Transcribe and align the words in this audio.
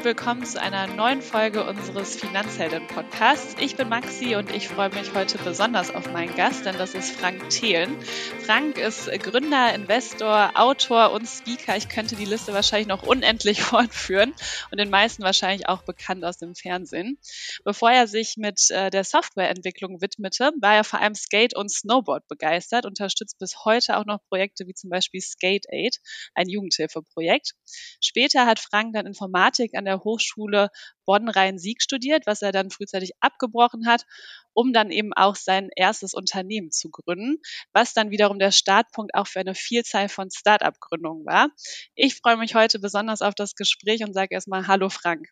und 0.00 0.04
willkommen 0.06 0.46
zu 0.46 0.58
einer 0.58 0.86
neuen 0.86 1.20
Folge 1.20 1.62
unseres 1.62 2.16
Finanzhelden-Podcasts. 2.16 3.56
Ich 3.60 3.76
bin 3.76 3.90
Maxi 3.90 4.34
und 4.34 4.50
ich 4.50 4.68
freue 4.68 4.88
mich 4.88 5.12
heute 5.14 5.36
besonders 5.36 5.94
auf 5.94 6.10
meinen 6.10 6.34
Gast, 6.36 6.64
denn 6.64 6.78
das 6.78 6.94
ist 6.94 7.12
Frank 7.12 7.50
Thelen. 7.50 7.94
Frank 8.46 8.78
ist 8.78 9.10
Gründer, 9.22 9.74
Investor, 9.74 10.52
Autor 10.54 11.12
und 11.12 11.26
Speaker. 11.26 11.76
Ich 11.76 11.90
könnte 11.90 12.16
die 12.16 12.24
Liste 12.24 12.54
wahrscheinlich 12.54 12.88
noch 12.88 13.02
unendlich 13.02 13.60
fortführen 13.62 14.32
und 14.70 14.80
den 14.80 14.88
meisten 14.88 15.22
wahrscheinlich 15.22 15.68
auch 15.68 15.82
bekannt 15.82 16.24
aus 16.24 16.38
dem 16.38 16.54
Fernsehen. 16.54 17.18
Bevor 17.64 17.90
er 17.90 18.06
sich 18.06 18.38
mit 18.38 18.70
äh, 18.70 18.88
der 18.88 19.04
Softwareentwicklung 19.04 20.00
widmete, 20.00 20.52
war 20.62 20.76
er 20.76 20.84
vor 20.84 21.00
allem 21.00 21.14
Skate 21.14 21.54
und 21.54 21.70
Snowboard 21.70 22.26
begeistert, 22.26 22.86
unterstützt 22.86 23.38
bis 23.38 23.66
heute 23.66 23.98
auch 23.98 24.06
noch 24.06 24.24
Projekte 24.30 24.66
wie 24.66 24.72
zum 24.72 24.88
Beispiel 24.88 25.20
Skate 25.20 25.66
Aid, 25.68 25.98
ein 26.34 26.48
Jugendhilfeprojekt. 26.48 27.52
Später 28.00 28.46
hat 28.46 28.60
Frank 28.60 28.94
dann 28.94 29.04
Informatik 29.04 29.74
an 29.74 29.84
der 29.84 29.89
Hochschule 29.98 30.70
Bonn-Rhein-Sieg 31.04 31.82
studiert, 31.82 32.26
was 32.26 32.42
er 32.42 32.52
dann 32.52 32.70
frühzeitig 32.70 33.12
abgebrochen 33.20 33.86
hat, 33.86 34.06
um 34.52 34.72
dann 34.72 34.90
eben 34.90 35.12
auch 35.12 35.36
sein 35.36 35.70
erstes 35.74 36.14
Unternehmen 36.14 36.70
zu 36.70 36.90
gründen, 36.90 37.38
was 37.72 37.94
dann 37.94 38.10
wiederum 38.10 38.38
der 38.38 38.52
Startpunkt 38.52 39.14
auch 39.14 39.26
für 39.26 39.40
eine 39.40 39.54
Vielzahl 39.54 40.08
von 40.08 40.30
Start-up-Gründungen 40.30 41.26
war. 41.26 41.48
Ich 41.94 42.16
freue 42.16 42.36
mich 42.36 42.54
heute 42.54 42.78
besonders 42.78 43.22
auf 43.22 43.34
das 43.34 43.54
Gespräch 43.54 44.02
und 44.04 44.14
sage 44.14 44.34
erstmal 44.34 44.66
Hallo 44.66 44.88
Frank. 44.88 45.28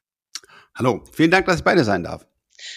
Hallo, 0.75 1.05
vielen 1.13 1.31
Dank, 1.31 1.47
dass 1.47 1.59
ich 1.59 1.65
beide 1.65 1.85
sein 1.85 2.05
darf. 2.05 2.27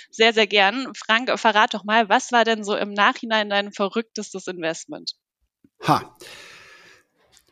Sehr, 0.09 0.33
sehr 0.33 0.47
gern. 0.47 0.91
Frank, 0.95 1.31
verrat 1.39 1.73
doch 1.73 1.83
mal, 1.83 2.09
was 2.09 2.31
war 2.31 2.45
denn 2.45 2.63
so 2.63 2.75
im 2.75 2.93
Nachhinein 2.93 3.49
dein 3.49 3.71
verrücktestes 3.71 4.47
Investment? 4.47 5.15
Ha. 5.87 6.15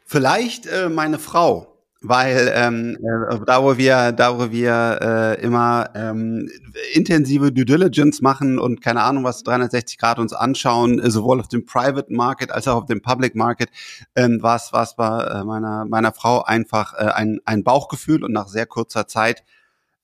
Vielleicht 0.06 0.66
äh, 0.66 0.90
meine 0.90 1.20
Frau 1.20 1.79
weil 2.02 2.52
ähm, 2.56 2.98
äh, 3.02 3.40
da 3.46 3.62
wo 3.62 3.78
wir 3.78 4.14
da 4.14 4.40
wo 4.40 4.52
wir 4.52 5.00
äh, 5.02 5.42
immer 5.42 5.90
ähm, 5.96 6.50
intensive 6.94 7.52
Due 7.52 7.66
Diligence 7.66 8.22
machen 8.22 8.58
und 8.58 8.82
keine 8.82 9.02
Ahnung 9.02 9.26
was 9.26 9.44
360 9.44 9.98
Grad 9.98 10.18
uns 10.18 10.32
anschauen 10.32 11.00
äh, 11.00 11.12
sowohl 11.12 11.42
auf 11.42 11.50
dem 11.50 11.66
Private 11.66 12.14
Market 12.14 12.52
als 12.52 12.70
auch 12.70 12.78
auf 12.78 12.86
dem 12.86 13.02
Public 13.02 13.36
Market 13.36 13.70
ähm, 14.16 14.42
war 14.42 14.56
es 14.56 14.70
was 14.72 14.96
bei 14.96 15.24
äh, 15.24 15.44
meiner 15.44 15.86
meiner 15.86 16.14
Frau 16.14 16.42
einfach 16.44 16.94
äh, 16.94 17.12
ein 17.12 17.40
ein 17.44 17.64
Bauchgefühl 17.66 18.24
und 18.24 18.32
nach 18.32 18.48
sehr 18.48 18.66
kurzer 18.66 19.08
Zeit 19.08 19.44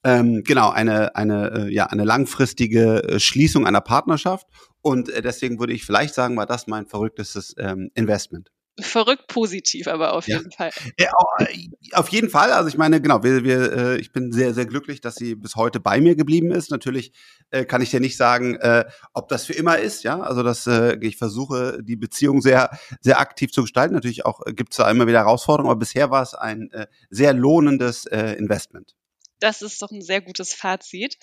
ähm, 0.04 0.44
genau 0.44 0.72
eine 0.72 1.16
eine 1.16 1.52
äh, 1.52 1.74
ja 1.74 1.86
eine 1.86 2.04
langfristige 2.04 3.16
Schließung 3.20 3.66
einer 3.66 3.82
Partnerschaft. 3.82 4.48
Und 4.82 5.10
äh, 5.10 5.22
deswegen 5.22 5.60
würde 5.60 5.74
ich 5.74 5.86
vielleicht 5.86 6.14
sagen 6.14 6.36
war 6.36 6.46
das 6.46 6.68
mein 6.68 6.86
verrücktestes 6.86 7.56
ähm, 7.58 7.90
Investment 7.96 8.52
verrückt 8.80 9.28
positiv, 9.28 9.88
aber 9.88 10.14
auf 10.14 10.28
jeden 10.28 10.50
ja. 10.52 10.58
Fall. 10.58 10.72
Ja, 11.00 11.12
äh, 11.40 11.70
auf 11.94 12.10
jeden 12.10 12.30
Fall. 12.30 12.52
Also 12.52 12.68
ich 12.68 12.78
meine, 12.78 13.02
genau, 13.02 13.24
wir, 13.24 13.44
wir, 13.44 13.74
äh, 13.74 13.98
ich 13.98 14.12
bin 14.12 14.32
sehr, 14.32 14.54
sehr 14.54 14.66
glücklich, 14.66 15.02
dass 15.02 15.16
sie 15.16 15.36
bis 15.36 15.56
heute 15.56 15.80
bei 15.80 16.02
mir 16.02 16.16
geblieben 16.16 16.52
ist. 16.52 16.72
Natürlich 16.72 17.14
äh, 17.52 17.66
kann 17.66 17.82
ich 17.82 17.92
dir 17.92 18.00
nicht 18.00 18.18
sagen, 18.18 18.56
äh, 18.56 18.86
ob 19.14 19.30
das 19.30 19.46
für 19.46 19.54
immer 19.54 19.80
ist. 19.80 20.04
Ja, 20.04 20.20
also 20.20 20.44
das, 20.44 20.68
äh, 20.68 20.98
ich 21.02 21.18
versuche 21.18 21.80
die 21.82 21.96
Beziehung 21.96 22.42
sehr, 22.42 22.78
sehr 23.00 23.20
aktiv 23.20 23.52
zu 23.52 23.62
gestalten. 23.62 23.94
Natürlich 23.94 24.26
auch 24.26 24.46
äh, 24.46 24.54
gibt 24.54 24.74
es 24.74 24.78
da 24.78 24.90
immer 24.92 25.08
wieder 25.08 25.20
Herausforderungen, 25.20 25.72
aber 25.72 25.80
bisher 25.80 26.12
war 26.12 26.24
es 26.24 26.34
ein 26.34 26.70
äh, 26.72 26.88
sehr 27.10 27.34
lohnendes 27.34 28.06
äh, 28.08 28.34
Investment. 28.34 28.96
Das 29.40 29.62
ist 29.62 29.82
doch 29.82 29.92
ein 29.92 30.02
sehr 30.02 30.22
gutes 30.22 30.54
Fazit. 30.54 31.18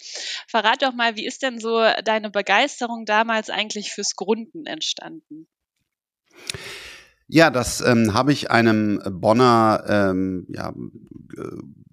Verrat 0.47 0.83
doch 0.83 0.93
mal, 0.93 1.17
wie 1.17 1.27
ist 1.27 1.43
denn 1.43 1.59
so 1.59 1.83
deine 2.05 2.31
Begeisterung 2.31 3.05
damals 3.07 3.51
eigentlich 3.51 3.91
fürs 3.93 4.17
Gründen 4.17 4.67
entstanden? 4.67 5.49
Ja, 7.35 7.49
das 7.49 7.81
ähm, 7.81 8.13
habe 8.13 8.31
ich 8.31 8.51
einem 8.51 9.01
Bonner 9.11 9.85
ähm, 9.89 10.47
ja, 10.51 10.75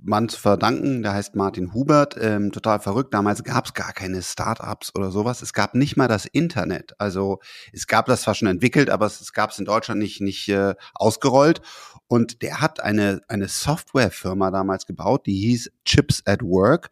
Mann 0.02 0.28
zu 0.28 0.38
verdanken, 0.38 1.02
der 1.02 1.14
heißt 1.14 1.34
Martin 1.34 1.74
Hubert, 1.74 2.18
ähm, 2.20 2.52
total 2.52 2.82
verrückt. 2.82 3.14
Damals 3.14 3.46
gab 3.46 3.66
es 3.66 3.74
gar 3.74 3.94
keine 3.94 4.22
Startups 4.22 4.94
oder 4.96 5.12
sowas. 5.12 5.42
Es 5.42 5.54
gab 5.54 5.76
nicht 5.76 5.96
mal 5.96 6.10
das 6.10 6.26
Internet. 6.26 6.94
Also 7.00 7.40
es 7.72 7.88
gab 7.88 8.08
das 8.08 8.24
zwar 8.24 8.36
schon 8.36 8.50
entwickelt, 8.50 8.90
aber 8.90 9.06
es, 9.06 9.22
es 9.22 9.32
gab 9.32 9.52
es 9.52 9.60
in 9.60 9.64
Deutschland 9.64 10.02
nicht, 10.02 10.20
nicht 10.20 10.50
äh, 10.50 10.76
ausgerollt. 10.94 11.62
Und 12.08 12.42
der 12.42 12.60
hat 12.60 12.82
eine, 12.82 13.22
eine 13.30 13.48
Softwarefirma 13.48 14.52
damals 14.52 14.88
gebaut, 14.88 15.26
die 15.26 15.40
hieß 15.40 15.72
Chips 15.86 16.22
at 16.26 16.42
Work. 16.44 16.90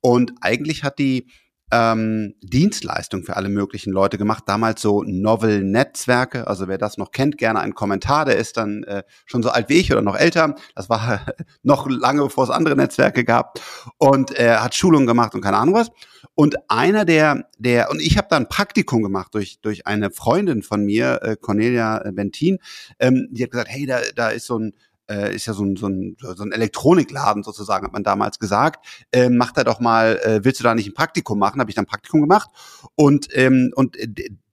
Und 0.00 0.32
eigentlich 0.40 0.84
hat 0.84 0.98
die 0.98 1.26
ähm, 1.72 2.34
Dienstleistung 2.42 3.22
für 3.22 3.36
alle 3.36 3.48
möglichen 3.48 3.92
Leute 3.92 4.18
gemacht. 4.18 4.44
Damals 4.46 4.82
so 4.82 5.02
Novel-Netzwerke. 5.02 6.46
Also 6.46 6.68
wer 6.68 6.78
das 6.78 6.98
noch 6.98 7.12
kennt, 7.12 7.38
gerne 7.38 7.60
einen 7.60 7.74
Kommentar. 7.74 8.24
Der 8.24 8.36
ist 8.36 8.56
dann 8.56 8.82
äh, 8.84 9.02
schon 9.26 9.42
so 9.42 9.50
alt 9.50 9.68
wie 9.68 9.78
ich 9.78 9.92
oder 9.92 10.02
noch 10.02 10.16
älter. 10.16 10.54
Das 10.74 10.88
war 10.88 11.26
noch 11.62 11.88
lange, 11.88 12.22
bevor 12.22 12.44
es 12.44 12.50
andere 12.50 12.76
Netzwerke 12.76 13.24
gab. 13.24 13.60
Und 13.98 14.32
er 14.32 14.64
hat 14.64 14.74
Schulungen 14.74 15.06
gemacht 15.06 15.34
und 15.34 15.40
keine 15.40 15.58
Ahnung 15.58 15.74
was. 15.74 15.90
Und 16.34 16.56
einer 16.68 17.04
der, 17.04 17.48
der 17.58 17.90
und 17.90 18.00
ich 18.00 18.16
habe 18.18 18.28
da 18.30 18.36
ein 18.36 18.48
Praktikum 18.48 19.02
gemacht 19.02 19.34
durch 19.34 19.60
durch 19.60 19.86
eine 19.86 20.10
Freundin 20.10 20.62
von 20.62 20.84
mir, 20.84 21.20
äh, 21.22 21.36
Cornelia 21.36 22.02
Bentin. 22.12 22.58
Ähm, 22.98 23.28
die 23.30 23.42
hat 23.42 23.50
gesagt, 23.50 23.70
hey, 23.70 23.86
da 23.86 24.00
da 24.14 24.28
ist 24.30 24.46
so 24.46 24.58
ein 24.58 24.72
äh, 25.10 25.34
ist 25.34 25.46
ja 25.46 25.52
so 25.52 25.64
ein, 25.64 25.76
so, 25.76 25.88
ein, 25.88 26.16
so 26.20 26.44
ein 26.44 26.52
Elektronikladen 26.52 27.42
sozusagen, 27.42 27.84
hat 27.84 27.92
man 27.92 28.04
damals 28.04 28.38
gesagt. 28.38 28.86
Äh, 29.12 29.28
mach 29.28 29.52
da 29.52 29.64
doch 29.64 29.80
mal, 29.80 30.18
äh, 30.22 30.44
willst 30.44 30.60
du 30.60 30.64
da 30.64 30.74
nicht 30.74 30.88
ein 30.88 30.94
Praktikum 30.94 31.38
machen? 31.38 31.60
Habe 31.60 31.70
ich 31.70 31.74
dann 31.74 31.86
Praktikum 31.86 32.20
gemacht. 32.20 32.50
Und, 32.94 33.28
ähm, 33.32 33.72
und 33.74 33.96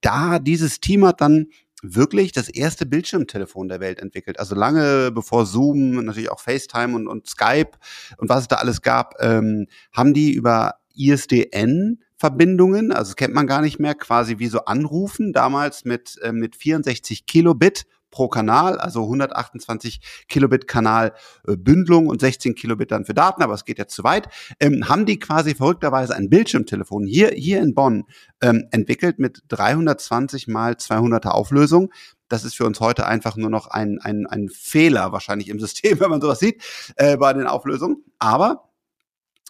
da 0.01 0.39
dieses 0.39 0.79
Team 0.79 1.05
hat 1.05 1.21
dann 1.21 1.47
wirklich 1.83 2.31
das 2.31 2.49
erste 2.49 2.85
Bildschirmtelefon 2.85 3.67
der 3.67 3.79
Welt 3.79 3.99
entwickelt. 3.99 4.39
Also 4.39 4.55
lange 4.55 5.11
bevor 5.11 5.45
Zoom, 5.45 6.03
natürlich 6.03 6.31
auch 6.31 6.39
FaceTime 6.39 6.95
und, 6.95 7.07
und 7.07 7.27
Skype 7.27 7.71
und 8.17 8.29
was 8.29 8.41
es 8.41 8.47
da 8.47 8.55
alles 8.57 8.81
gab, 8.81 9.13
ähm, 9.19 9.67
haben 9.93 10.13
die 10.13 10.31
über 10.33 10.75
ISDN 10.95 11.99
Verbindungen, 12.19 12.91
also 12.91 13.13
kennt 13.13 13.35
man 13.35 13.45
gar 13.45 13.61
nicht 13.61 13.79
mehr, 13.79 13.93
quasi 13.93 14.39
wie 14.39 14.47
so 14.47 14.65
Anrufen, 14.65 15.33
damals 15.33 15.85
mit, 15.85 16.17
äh, 16.23 16.31
mit 16.31 16.55
64 16.55 17.27
Kilobit 17.27 17.85
pro 18.17 18.29
Kanal, 18.29 18.79
also 18.79 19.03
128 19.03 20.25
Kilobit 20.27 20.67
Kanal 20.67 21.13
äh, 21.47 21.55
Bündelung 21.55 22.07
und 22.07 22.19
16 22.19 22.55
Kilobit 22.55 22.89
dann 22.89 23.05
für 23.05 23.13
Daten, 23.13 23.43
aber 23.43 23.53
es 23.53 23.63
geht 23.63 23.77
jetzt 23.77 23.93
zu 23.93 24.03
weit, 24.03 24.27
ähm, 24.59 24.89
haben 24.89 25.05
die 25.05 25.19
quasi 25.19 25.53
verrückterweise 25.53 26.15
ein 26.15 26.27
Bildschirmtelefon 26.27 27.05
hier, 27.05 27.29
hier 27.29 27.61
in 27.61 27.75
Bonn 27.75 28.05
ähm, 28.41 28.65
entwickelt 28.71 29.19
mit 29.19 29.43
320 29.49 30.47
mal 30.47 30.73
200er 30.73 31.27
Auflösung. 31.29 31.93
Das 32.27 32.43
ist 32.43 32.55
für 32.55 32.65
uns 32.65 32.79
heute 32.79 33.05
einfach 33.05 33.35
nur 33.35 33.51
noch 33.51 33.67
ein, 33.67 33.99
ein, 34.01 34.25
ein 34.25 34.49
Fehler 34.49 35.11
wahrscheinlich 35.11 35.49
im 35.49 35.59
System, 35.67 35.99
wenn 35.99 36.09
man 36.09 36.19
sowas 36.19 36.39
sieht 36.39 36.63
äh, 36.95 37.17
bei 37.17 37.33
den 37.33 37.45
Auflösungen. 37.45 38.03
Aber 38.17 38.66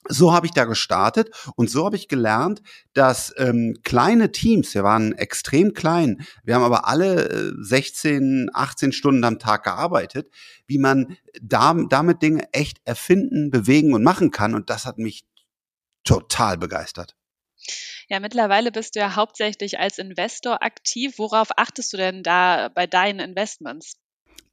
so 0.10 0.34
habe 0.34 0.46
ich 0.46 0.52
da 0.52 0.66
gestartet 0.66 1.30
und 1.56 1.70
so 1.70 1.86
habe 1.86 1.96
ich 1.96 2.08
gelernt, 2.08 2.62
dass 2.94 3.34
ähm, 3.38 3.78
kleine 3.84 4.32
Teams, 4.32 4.74
wir 4.74 4.84
waren 4.84 5.14
extrem 5.14 5.74
klein, 5.74 6.26
wir 6.44 6.56
haben 6.56 6.64
aber 6.64 6.88
alle 6.88 7.30
äh, 7.30 7.52
16, 7.60 8.50
18 8.54 8.92
Stunden 8.92 9.24
am 9.24 9.40
Tag 9.40 9.64
gearbeitet, 9.64 10.30
wie 10.66 10.78
man 10.78 11.18
da, 11.42 11.74
damit 11.90 12.22
Dinge 12.22 12.48
echt 12.52 12.80
erfinden, 12.86 13.50
bewegen 13.52 13.94
und 13.94 14.04
machen 14.04 14.32
kann. 14.32 14.56
Und 14.56 14.70
das 14.70 14.86
hat 14.86 14.98
mich 14.98 15.26
total 16.04 16.58
begeistert. 16.58 17.16
Ja, 18.10 18.20
mittlerweile 18.20 18.72
bist 18.72 18.96
du 18.96 19.00
ja 19.00 19.16
hauptsächlich 19.16 19.80
als 19.80 19.98
Investor 19.98 20.64
aktiv. 20.64 21.16
Worauf 21.18 21.50
achtest 21.58 21.92
du 21.92 21.98
denn 21.98 22.24
da 22.24 22.70
bei 22.70 22.88
deinen 22.88 23.20
Investments? 23.20 23.98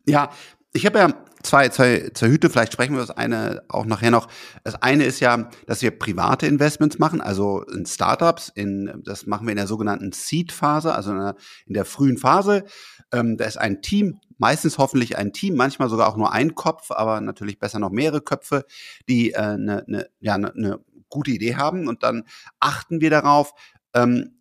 Ja, 0.06 0.32
ich 0.74 0.84
habe 0.84 0.98
ja 0.98 1.24
zwei, 1.44 1.68
zwei, 1.68 2.10
zwei 2.14 2.26
Hüte, 2.26 2.50
vielleicht 2.50 2.72
sprechen 2.72 2.94
wir 2.94 3.00
das 3.00 3.12
eine 3.12 3.62
auch 3.68 3.84
nachher 3.84 4.10
noch. 4.10 4.26
Das 4.64 4.74
eine 4.82 5.04
ist 5.04 5.20
ja, 5.20 5.48
dass 5.66 5.82
wir 5.82 5.96
private 5.96 6.46
Investments 6.48 6.98
machen, 6.98 7.20
also 7.20 7.62
in 7.62 7.86
Startups, 7.86 8.48
in, 8.48 9.02
das 9.04 9.26
machen 9.26 9.46
wir 9.46 9.52
in 9.52 9.56
der 9.56 9.68
sogenannten 9.68 10.10
Seed-Phase, 10.10 10.92
also 10.92 11.12
in 11.12 11.18
der, 11.18 11.36
in 11.66 11.74
der, 11.74 11.84
frühen 11.84 12.19
Phase. 12.19 12.64
Ähm, 13.12 13.37
da 13.37 13.44
ist 13.44 13.56
ein 13.56 13.82
Team, 13.82 14.19
meistens 14.37 14.76
hoffentlich 14.78 15.16
ein 15.16 15.32
Team, 15.32 15.54
manchmal 15.54 15.88
sogar 15.88 16.08
auch 16.08 16.16
nur 16.16 16.32
ein 16.32 16.56
Kopf, 16.56 16.90
aber 16.90 17.20
natürlich 17.20 17.60
besser 17.60 17.78
noch 17.78 17.90
mehrere 17.90 18.20
Köpfe, 18.20 18.64
die 19.08 19.31
äh, 19.31 19.56
ne, 19.56 19.84
ne, 19.87 20.08
ja, 20.19 20.34
eine 20.34 20.52
ne 20.56 20.81
gute 21.08 21.31
Idee 21.31 21.54
haben 21.54 21.87
und 21.87 22.02
dann 22.02 22.25
achten 22.58 23.00
wir 23.00 23.10
darauf, 23.10 23.52
ähm, 23.94 24.40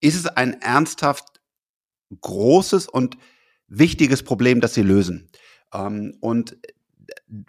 ist 0.00 0.16
es 0.16 0.26
ein 0.26 0.60
ernsthaft 0.60 1.40
großes 2.20 2.88
und 2.88 3.16
wichtiges 3.68 4.22
Problem, 4.22 4.60
das 4.60 4.74
sie 4.74 4.82
lösen. 4.82 5.28
Ähm, 5.72 6.16
und 6.20 6.56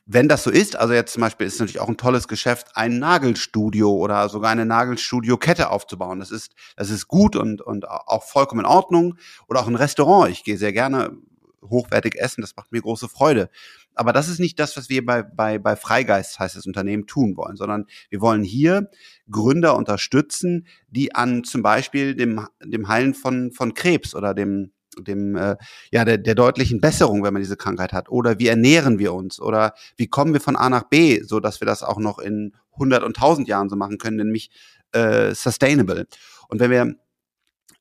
wenn 0.06 0.27
das 0.27 0.44
so 0.44 0.51
ist, 0.51 0.75
also 0.75 0.94
jetzt 0.94 1.13
zum 1.13 1.21
Beispiel 1.21 1.48
ist 1.48 1.60
natürlich 1.60 1.80
auch 1.80 1.89
ein 1.89 1.98
tolles 1.98 2.27
Geschäft, 2.27 2.68
ein 2.75 3.00
Nagelstudio 3.00 3.92
oder 3.92 4.30
sogar 4.30 4.51
eine 4.51 4.66
Nagelstudio-Kette 4.66 5.69
aufzubauen. 5.69 6.19
Das 6.19 6.31
ist, 6.31 6.54
das 6.75 6.89
ist 6.89 7.07
gut 7.07 7.36
und, 7.36 7.62
und 7.62 7.88
auch 7.88 8.24
vollkommen 8.24 8.62
in 8.62 8.66
Ordnung. 8.66 9.18
Oder 9.48 9.62
auch 9.62 9.68
ein 9.68 9.75
Restaurant. 9.75 10.31
Ich 10.31 10.44
gehe 10.44 10.57
sehr 10.57 10.74
gerne 10.74 11.18
hochwertig 11.62 12.16
essen. 12.16 12.42
Das 12.42 12.56
macht 12.56 12.71
mir 12.71 12.81
große 12.81 13.10
Freude. 13.10 13.50
Aber 13.95 14.13
das 14.13 14.30
ist 14.30 14.39
nicht 14.39 14.60
das, 14.60 14.77
was 14.77 14.89
wir 14.89 15.06
bei, 15.06 15.24
bei, 15.24 15.60
bei 15.60 15.75
Freigeist, 15.75 16.39
heißt 16.39 16.56
das 16.56 16.68
Unternehmen, 16.68 17.06
tun 17.06 17.36
wollen, 17.36 17.57
sondern 17.57 17.86
wir 18.10 18.21
wollen 18.21 18.44
hier 18.44 18.89
Gründer 19.30 19.75
unterstützen, 19.75 20.68
die 20.89 21.16
an 21.16 21.44
zum 21.44 21.62
Beispiel 21.62 22.16
dem, 22.16 22.48
dem 22.63 22.88
Heilen 22.88 23.13
von, 23.13 23.51
von 23.51 23.74
Krebs 23.74 24.16
oder 24.16 24.33
dem 24.33 24.71
dem 24.98 25.36
äh, 25.36 25.56
ja 25.92 26.06
der, 26.06 26.18
der 26.18 26.36
deutlichen 26.36 26.82
Besserung, 26.82 27.24
wenn 27.24 27.34
man 27.34 27.42
diese 27.42 27.58
Krankheit 27.58 27.94
hat? 27.94 28.10
Oder 28.10 28.40
wie 28.40 28.48
ernähren 28.48 29.00
wir 29.00 29.14
uns? 29.14 29.40
Oder 29.40 29.74
wie 29.98 30.08
kommen 30.08 30.34
wir 30.34 30.42
von 30.42 30.56
A 30.56 30.70
nach 30.70 30.84
B, 30.84 31.22
so 31.22 31.40
dass 31.40 31.62
wir 31.62 31.66
das 31.66 31.84
auch 31.84 32.00
noch 32.00 32.20
in 32.20 32.54
100 32.74 33.04
und 33.04 33.18
1000 33.18 33.48
Jahren 33.48 33.70
so 33.70 33.76
machen 33.76 33.98
können, 33.98 34.18
nämlich 34.18 34.52
äh, 34.92 35.34
sustainable. 35.34 36.08
Und 36.48 36.60
wenn 36.60 36.72
wir 36.72 36.96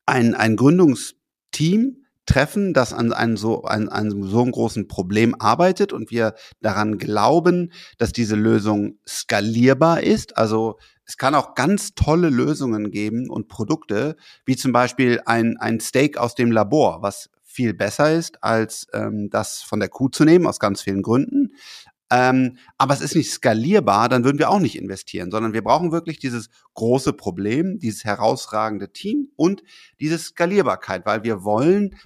ein, 0.06 0.34
ein 0.34 0.56
Gründungsteam 0.56 1.97
treffen, 2.28 2.74
das 2.74 2.92
an 2.92 3.12
einem 3.12 3.36
so, 3.36 3.62
an, 3.62 3.88
einem 3.88 4.22
so 4.22 4.42
einem 4.42 4.52
großen 4.52 4.86
Problem 4.86 5.34
arbeitet 5.38 5.92
und 5.92 6.10
wir 6.10 6.34
daran 6.60 6.98
glauben, 6.98 7.72
dass 7.96 8.12
diese 8.12 8.36
Lösung 8.36 8.98
skalierbar 9.08 10.02
ist. 10.02 10.36
Also 10.36 10.78
es 11.04 11.16
kann 11.16 11.34
auch 11.34 11.54
ganz 11.54 11.94
tolle 11.94 12.28
Lösungen 12.28 12.90
geben 12.90 13.30
und 13.30 13.48
Produkte, 13.48 14.16
wie 14.44 14.56
zum 14.56 14.72
Beispiel 14.72 15.22
ein, 15.24 15.56
ein 15.58 15.80
Steak 15.80 16.18
aus 16.18 16.34
dem 16.34 16.52
Labor, 16.52 17.00
was 17.00 17.30
viel 17.42 17.72
besser 17.72 18.12
ist, 18.12 18.44
als 18.44 18.86
ähm, 18.92 19.30
das 19.30 19.62
von 19.62 19.80
der 19.80 19.88
Kuh 19.88 20.10
zu 20.10 20.24
nehmen, 20.24 20.46
aus 20.46 20.60
ganz 20.60 20.82
vielen 20.82 21.02
Gründen. 21.02 21.54
Ähm, 22.10 22.58
aber 22.76 22.94
es 22.94 23.00
ist 23.00 23.16
nicht 23.16 23.30
skalierbar, 23.30 24.08
dann 24.08 24.24
würden 24.24 24.38
wir 24.38 24.50
auch 24.50 24.60
nicht 24.60 24.78
investieren, 24.78 25.30
sondern 25.30 25.54
wir 25.54 25.64
brauchen 25.64 25.92
wirklich 25.92 26.18
dieses 26.18 26.48
große 26.74 27.14
Problem, 27.14 27.78
dieses 27.78 28.04
herausragende 28.04 28.92
Team 28.92 29.30
und 29.36 29.62
diese 30.00 30.18
Skalierbarkeit, 30.18 31.06
weil 31.06 31.22
wir 31.22 31.42
wollen 31.42 31.96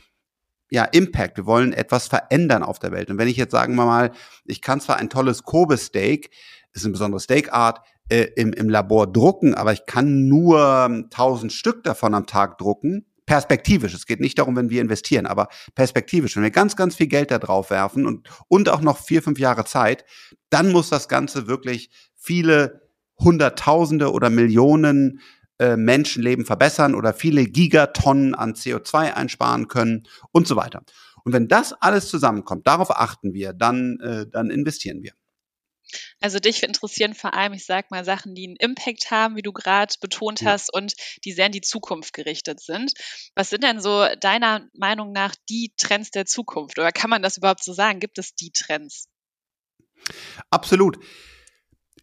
ja, 0.73 0.85
Impact. 0.85 1.37
Wir 1.37 1.45
wollen 1.45 1.75
etwas 1.75 2.09
verändern 2.09 2.63
auf 2.63 2.79
der 2.79 2.93
Welt. 2.93 3.11
Und 3.11 3.19
wenn 3.19 3.29
ich 3.29 3.37
jetzt 3.37 3.51
sagen 3.51 3.75
wir 3.75 3.85
mal, 3.85 4.11
ich 4.47 4.63
kann 4.63 4.81
zwar 4.81 4.97
ein 4.97 5.11
tolles 5.11 5.43
Kobe-Steak, 5.43 6.31
ist 6.73 6.85
eine 6.87 6.93
besondere 6.93 7.21
Steakart, 7.21 7.81
äh, 8.09 8.29
im, 8.37 8.55
im 8.55 8.71
Labor 8.71 9.13
drucken, 9.13 9.55
aber 9.55 9.75
ich 9.75 9.85
kann 9.85 10.29
nur 10.29 10.87
1000 10.87 11.53
Stück 11.53 11.85
davon 11.85 12.15
am 12.15 12.27
Tag 12.27 12.57
drucken, 12.57 13.05
perspektivisch. 13.27 13.93
Es 13.93 14.07
geht 14.07 14.21
nicht 14.21 14.39
darum, 14.39 14.57
wenn 14.57 14.71
wir 14.71 14.81
investieren, 14.81 15.27
aber 15.27 15.49
perspektivisch. 15.75 16.37
Wenn 16.37 16.43
wir 16.43 16.51
ganz, 16.51 16.75
ganz 16.75 16.97
viel 16.97 17.07
Geld 17.07 17.31
da 17.31 17.39
drauf 17.39 17.69
werfen 17.69 18.07
und, 18.07 18.31
und 18.49 18.71
auch 18.71 18.81
noch 18.81 18.97
vier, 18.97 19.23
fünf 19.23 19.39
Jahre 19.39 19.67
Zeit, 19.67 20.07
dann 20.49 20.73
muss 20.73 20.89
das 20.89 21.07
Ganze 21.07 21.49
wirklich 21.49 21.91
viele 22.17 22.81
Hunderttausende 23.19 24.11
oder 24.11 24.31
Millionen 24.31 25.21
äh, 25.62 25.76
Menschenleben 25.76 26.44
verbessern 26.44 26.97
oder 26.97 27.14
viele 27.14 27.47
Gigatonnen 27.47 28.35
an 28.35 28.55
CO2 28.55 29.14
einsparen 29.14 29.69
können 29.69 30.09
und 30.32 30.49
so 30.49 30.56
weiter. 30.56 30.82
Und 31.23 31.32
wenn 31.32 31.47
das 31.47 31.73
alles 31.73 32.09
zusammenkommt, 32.09 32.67
darauf 32.67 32.91
achten 32.91 33.32
wir, 33.32 33.53
dann, 33.53 34.00
äh, 34.00 34.26
dann 34.29 34.50
investieren 34.50 35.05
wir. 35.05 35.12
Also 36.20 36.41
dich 36.41 36.64
interessieren 36.64 37.14
vor 37.14 37.35
allem, 37.35 37.53
ich 37.53 37.64
sag 37.64 37.93
mal, 37.93 38.05
Sachen, 38.05 38.35
die 38.35 38.44
einen 38.44 38.56
Impact 38.56 39.12
haben, 39.12 39.37
wie 39.37 39.43
du 39.43 39.53
gerade 39.53 39.94
betont 40.00 40.41
ja. 40.41 40.50
hast, 40.50 40.75
und 40.75 40.94
die 41.25 41.31
sehr 41.31 41.47
in 41.47 41.53
die 41.53 41.61
Zukunft 41.61 42.12
gerichtet 42.12 42.58
sind. 42.58 42.94
Was 43.37 43.50
sind 43.50 43.62
denn 43.62 43.81
so 43.81 44.05
deiner 44.20 44.67
Meinung 44.73 45.12
nach 45.12 45.37
die 45.49 45.73
Trends 45.76 46.11
der 46.11 46.26
Zukunft? 46.26 46.76
Oder 46.81 46.91
kann 46.91 47.11
man 47.11 47.23
das 47.23 47.37
überhaupt 47.37 47.62
so 47.62 47.73
sagen? 47.73 48.00
Gibt 48.00 48.19
es 48.19 48.35
die 48.35 48.50
Trends? 48.50 49.06
Absolut. 50.50 50.99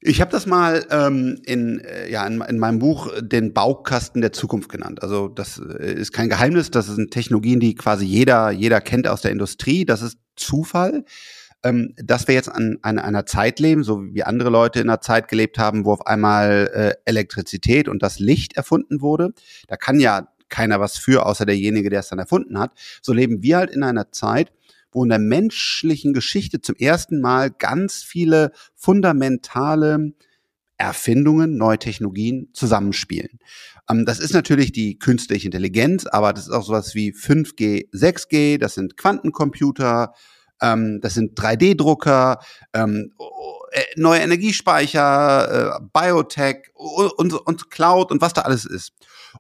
Ich 0.02 0.22
habe 0.22 0.32
das 0.32 0.46
mal 0.46 0.86
ähm, 0.92 1.42
in, 1.46 1.80
äh, 1.80 2.10
ja, 2.10 2.26
in, 2.26 2.40
in, 2.42 2.58
meinem 2.58 2.80
Buch 2.80 3.12
den 3.20 3.54
Baukasten 3.54 4.22
der 4.22 4.32
Zukunft 4.32 4.70
genannt. 4.70 5.04
Also 5.04 5.28
das 5.28 5.60
äh, 5.60 5.94
ist 5.94 6.14
kein 6.14 6.30
Geheimnis, 6.30 6.72
das 6.72 6.88
sind 6.88 7.12
Technologien, 7.12 7.60
die 7.60 7.76
quasi 7.76 8.06
jeder, 8.06 8.50
jeder 8.52 8.80
kennt 8.80 9.08
aus 9.08 9.22
der 9.22 9.32
Industrie. 9.32 9.86
Das 9.86 10.02
ist 10.02 10.18
Zufall. 10.36 11.04
Ähm, 11.62 11.94
dass 11.98 12.30
wir 12.30 12.36
jetzt 12.36 12.48
an, 12.48 12.78
an 12.84 13.00
einer 13.00 13.26
Zeit 13.26 13.60
leben, 13.60 13.84
so 13.84 14.02
wie 14.14 14.24
andere 14.24 14.50
Leute 14.50 14.80
in 14.80 14.90
einer 14.90 15.02
Zeit 15.02 15.28
gelebt 15.28 15.58
haben, 15.58 15.84
wo 15.84 15.92
auf 15.92 16.08
einmal 16.08 16.72
äh, 16.74 16.94
Elektrizität 17.04 17.90
und 17.90 18.02
das 18.02 18.18
Licht 18.20 18.56
erfunden 18.56 19.02
wurde. 19.02 19.34
Da 19.68 19.76
kann 19.76 20.00
ja 20.00 20.30
keiner 20.48 20.80
was 20.80 20.98
für, 20.98 21.26
außer 21.26 21.46
derjenige, 21.46 21.90
der 21.90 22.00
es 22.00 22.08
dann 22.08 22.20
erfunden 22.20 22.58
hat. 22.58 22.72
So 23.02 23.12
leben 23.12 23.44
wir 23.44 23.58
halt 23.58 23.72
in 23.72 23.84
einer 23.84 24.10
Zeit, 24.14 24.54
wo 24.92 25.04
in 25.04 25.10
der 25.10 25.20
menschlichen 25.20 26.14
Geschichte 26.14 26.62
zum 26.62 26.76
ersten 26.76 27.22
Mal 27.22 27.52
ganz 27.52 28.04
viele 28.04 28.52
fundamentale 28.76 30.14
Erfindungen, 30.78 31.58
neue 31.58 31.78
Technologien 31.78 32.50
zusammenspielen. 32.54 33.40
Ähm, 33.90 34.06
das 34.06 34.20
ist 34.20 34.34
natürlich 34.34 34.72
die 34.72 34.98
künstliche 34.98 35.46
Intelligenz, 35.48 36.06
aber 36.06 36.34
das 36.34 36.48
ist 36.48 36.54
auch 36.54 36.64
sowas 36.64 36.96
wie 36.96 37.12
5G, 37.12 37.92
6G, 37.92 38.58
das 38.58 38.76
sind 38.76 38.96
Quantencomputer, 38.96 40.14
ähm, 40.62 41.00
das 41.02 41.16
sind 41.16 41.38
3D-Drucker, 41.38 42.40
ähm, 42.74 43.14
äh, 43.72 43.82
neue 43.98 44.22
Energiespeicher, 44.22 45.78
äh, 45.78 45.80
Biotech 45.94 46.70
und, 46.74 47.70
Cloud 47.70 48.12
und 48.12 48.22
was 48.22 48.34
da 48.34 48.42
alles 48.42 48.66
ist. 48.66 48.94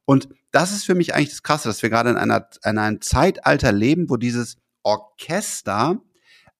Und 0.06 0.30
das 0.52 0.72
ist 0.72 0.86
für 0.86 0.96
mich 0.96 1.14
eigentlich 1.14 1.30
das 1.30 1.44
Krasse, 1.44 1.70
dass 1.70 1.82
wir 1.82 1.90
gerade 1.90 2.10
in 2.10 2.18
einer, 2.18 2.48
in 2.66 2.78
einem 2.78 3.02
Zeitalter 3.02 3.72
leben, 3.72 4.10
wo 4.10 4.18
dieses 4.18 4.58
Orchester 4.84 6.02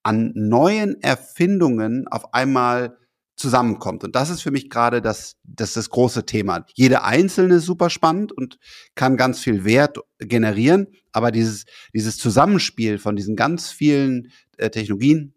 an 0.02 0.32
neuen 0.34 1.00
Erfindungen 1.02 2.08
auf 2.08 2.32
einmal 2.32 2.96
zusammenkommt. 3.40 4.04
Und 4.04 4.14
das 4.14 4.28
ist 4.28 4.42
für 4.42 4.50
mich 4.50 4.68
gerade 4.68 5.00
das, 5.00 5.36
das, 5.44 5.72
das 5.72 5.88
große 5.88 6.26
Thema. 6.26 6.66
Jede 6.74 7.02
einzelne 7.02 7.54
ist 7.56 7.64
super 7.64 7.88
spannend 7.88 8.32
und 8.32 8.58
kann 8.94 9.16
ganz 9.16 9.40
viel 9.40 9.64
Wert 9.64 9.98
generieren, 10.18 10.88
aber 11.12 11.30
dieses, 11.32 11.64
dieses 11.94 12.18
Zusammenspiel 12.18 12.98
von 12.98 13.16
diesen 13.16 13.36
ganz 13.36 13.70
vielen 13.70 14.30
äh, 14.58 14.68
Technologien, 14.68 15.34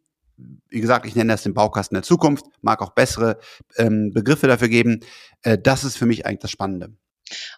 wie 0.69 0.81
gesagt, 0.81 1.05
ich 1.05 1.15
nenne 1.15 1.31
das 1.31 1.43
den 1.43 1.53
Baukasten 1.53 1.95
der 1.95 2.03
Zukunft, 2.03 2.45
mag 2.61 2.81
auch 2.81 2.93
bessere 2.93 3.39
ähm, 3.77 4.11
Begriffe 4.13 4.47
dafür 4.47 4.67
geben, 4.67 4.99
äh, 5.43 5.57
das 5.57 5.85
ist 5.85 5.97
für 5.97 6.05
mich 6.05 6.25
eigentlich 6.25 6.39
das 6.39 6.51
Spannende. 6.51 6.93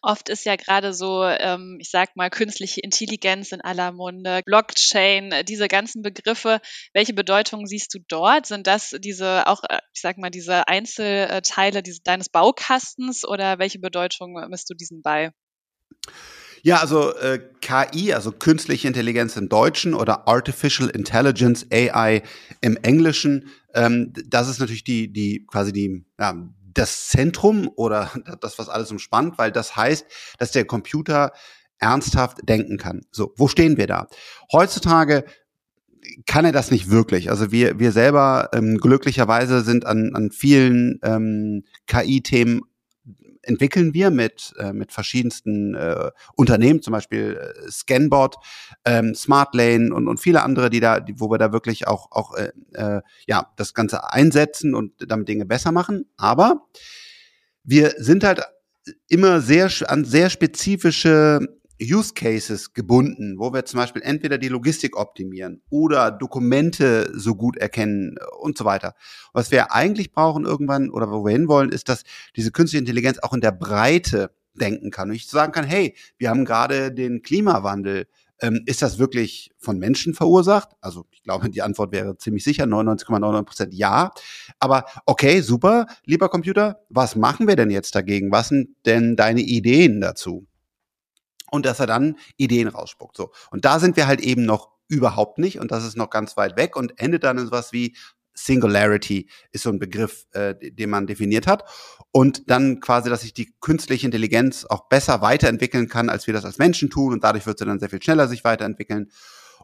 Oft 0.01 0.29
ist 0.29 0.45
ja 0.45 0.55
gerade 0.55 0.93
so, 0.93 1.23
ähm, 1.23 1.77
ich 1.79 1.89
sag 1.89 2.15
mal, 2.15 2.29
künstliche 2.29 2.81
Intelligenz 2.81 3.51
in 3.51 3.61
aller 3.61 3.91
Munde, 3.91 4.41
Blockchain, 4.45 5.31
äh, 5.31 5.43
diese 5.43 5.67
ganzen 5.67 6.01
Begriffe. 6.01 6.59
Welche 6.93 7.13
Bedeutung 7.13 7.65
siehst 7.67 7.93
du 7.93 7.99
dort? 8.07 8.45
Sind 8.45 8.67
das 8.67 8.95
diese 8.99 9.47
auch, 9.47 9.63
äh, 9.69 9.79
ich 9.93 10.01
sag 10.01 10.17
mal, 10.17 10.29
diese 10.29 10.67
Einzelteile 10.67 11.83
diese, 11.83 12.01
deines 12.03 12.29
Baukastens 12.29 13.25
oder 13.25 13.59
welche 13.59 13.79
Bedeutung 13.79 14.33
misst 14.49 14.69
du 14.69 14.73
diesen 14.73 15.01
bei? 15.01 15.31
Ja, 16.65 16.77
also 16.77 17.15
äh, 17.17 17.39
KI, 17.61 18.13
also 18.13 18.31
künstliche 18.31 18.87
Intelligenz 18.87 19.37
im 19.37 19.49
Deutschen 19.49 19.93
oder 19.93 20.27
Artificial 20.27 20.89
Intelligence 20.89 21.67
AI 21.71 22.23
im 22.61 22.75
Englischen, 22.77 23.51
ähm, 23.75 24.13
das 24.25 24.49
ist 24.49 24.59
natürlich 24.59 24.83
die, 24.83 25.13
die 25.13 25.45
quasi 25.45 25.71
die, 25.71 26.05
ja, 26.19 26.33
das 26.75 27.07
Zentrum 27.07 27.69
oder 27.75 28.11
das, 28.41 28.59
was 28.59 28.69
alles 28.69 28.91
umspannt, 28.91 29.37
weil 29.37 29.51
das 29.51 29.75
heißt, 29.75 30.05
dass 30.37 30.51
der 30.51 30.65
Computer 30.65 31.31
ernsthaft 31.79 32.47
denken 32.47 32.77
kann. 32.77 33.01
So, 33.11 33.33
wo 33.35 33.47
stehen 33.47 33.77
wir 33.77 33.87
da? 33.87 34.07
Heutzutage 34.51 35.25
kann 36.25 36.45
er 36.45 36.51
das 36.51 36.71
nicht 36.71 36.89
wirklich. 36.89 37.29
Also 37.29 37.51
wir, 37.51 37.79
wir 37.79 37.91
selber 37.91 38.49
ähm, 38.53 38.77
glücklicherweise 38.77 39.61
sind 39.61 39.85
an, 39.85 40.11
an 40.13 40.31
vielen 40.31 40.99
ähm, 41.03 41.63
KI-Themen 41.87 42.61
entwickeln 43.45 43.93
wir 43.93 44.11
mit, 44.11 44.53
äh, 44.57 44.73
mit 44.73 44.91
verschiedensten 44.91 45.75
äh, 45.75 46.11
Unternehmen, 46.35 46.81
zum 46.81 46.91
Beispiel 46.91 47.37
äh, 47.39 47.71
Scanbot, 47.71 48.35
ähm, 48.85 49.15
Smartlane 49.15 49.93
und, 49.93 50.07
und 50.07 50.19
viele 50.19 50.43
andere, 50.43 50.69
die 50.69 50.79
da, 50.79 50.99
die, 50.99 51.19
wo 51.19 51.29
wir 51.29 51.37
da 51.37 51.51
wirklich 51.51 51.87
auch, 51.87 52.11
auch 52.11 52.35
äh, 52.35 52.51
äh, 52.73 53.01
ja, 53.27 53.51
das 53.55 53.73
Ganze 53.73 54.11
einsetzen 54.11 54.75
und 54.75 54.93
damit 54.99 55.27
Dinge 55.27 55.45
besser 55.45 55.71
machen. 55.71 56.05
Aber 56.17 56.67
wir 57.63 57.93
sind 57.97 58.23
halt 58.23 58.41
immer 59.07 59.41
sehr 59.41 59.69
an 59.87 60.05
sehr 60.05 60.29
spezifische 60.29 61.54
Use 61.81 62.13
Cases 62.13 62.73
gebunden, 62.73 63.35
wo 63.37 63.53
wir 63.53 63.65
zum 63.65 63.79
Beispiel 63.79 64.01
entweder 64.01 64.37
die 64.37 64.47
Logistik 64.47 64.95
optimieren 64.97 65.61
oder 65.69 66.11
Dokumente 66.11 67.11
so 67.13 67.35
gut 67.35 67.57
erkennen 67.57 68.17
und 68.39 68.57
so 68.57 68.65
weiter. 68.65 68.95
Was 69.33 69.51
wir 69.51 69.73
eigentlich 69.73 70.11
brauchen 70.11 70.45
irgendwann 70.45 70.89
oder 70.89 71.11
wo 71.11 71.25
wir 71.25 71.31
hinwollen, 71.31 71.71
ist, 71.71 71.89
dass 71.89 72.03
diese 72.35 72.51
künstliche 72.51 72.81
Intelligenz 72.81 73.19
auch 73.19 73.33
in 73.33 73.41
der 73.41 73.51
Breite 73.51 74.31
denken 74.53 74.91
kann. 74.91 75.09
Und 75.09 75.15
ich 75.15 75.27
sagen 75.27 75.51
kann, 75.51 75.65
hey, 75.65 75.95
wir 76.17 76.29
haben 76.29 76.45
gerade 76.45 76.91
den 76.91 77.21
Klimawandel. 77.21 78.07
Ähm, 78.41 78.63
ist 78.65 78.81
das 78.81 78.99
wirklich 78.99 79.51
von 79.57 79.79
Menschen 79.79 80.13
verursacht? 80.13 80.69
Also 80.81 81.05
ich 81.11 81.23
glaube, 81.23 81.49
die 81.49 81.61
Antwort 81.61 81.93
wäre 81.93 82.17
ziemlich 82.17 82.43
sicher 82.43 82.65
99,99 82.65 83.43
Prozent 83.43 83.73
ja. 83.73 84.11
Aber 84.59 84.85
okay, 85.05 85.39
super, 85.39 85.87
lieber 86.03 86.27
Computer, 86.27 86.81
was 86.89 87.15
machen 87.15 87.47
wir 87.47 87.55
denn 87.55 87.69
jetzt 87.69 87.95
dagegen? 87.95 88.31
Was 88.31 88.49
sind 88.49 88.75
denn 88.85 89.15
deine 89.15 89.41
Ideen 89.41 90.01
dazu? 90.01 90.47
Und 91.55 91.65
dass 91.65 91.79
er 91.79 91.87
dann 91.87 92.17
Ideen 92.37 92.67
rausspuckt. 92.67 93.17
So. 93.17 93.31
Und 93.51 93.65
da 93.65 93.79
sind 93.79 93.97
wir 93.97 94.07
halt 94.07 94.21
eben 94.21 94.45
noch 94.45 94.69
überhaupt 94.87 95.39
nicht 95.39 95.59
und 95.59 95.71
das 95.71 95.83
ist 95.83 95.97
noch 95.97 96.09
ganz 96.09 96.37
weit 96.37 96.57
weg 96.57 96.75
und 96.75 96.99
endet 96.99 97.23
dann 97.23 97.37
in 97.37 97.45
sowas 97.45 97.73
wie 97.73 97.95
Singularity 98.35 99.29
ist 99.51 99.63
so 99.63 99.69
ein 99.69 99.79
Begriff, 99.79 100.25
äh, 100.33 100.53
den 100.55 100.89
man 100.89 101.07
definiert 101.07 101.47
hat. 101.47 101.63
Und 102.11 102.49
dann 102.49 102.79
quasi, 102.81 103.09
dass 103.09 103.21
sich 103.21 103.33
die 103.33 103.53
künstliche 103.61 104.05
Intelligenz 104.05 104.65
auch 104.65 104.89
besser 104.89 105.21
weiterentwickeln 105.21 105.87
kann, 105.87 106.09
als 106.09 106.27
wir 106.27 106.33
das 106.33 106.45
als 106.45 106.57
Menschen 106.57 106.89
tun. 106.89 107.13
Und 107.13 107.23
dadurch 107.23 107.45
wird 107.45 107.57
sie 107.57 107.65
dann 107.65 107.79
sehr 107.79 107.89
viel 107.89 108.03
schneller 108.03 108.27
sich 108.27 108.43
weiterentwickeln. 108.43 109.09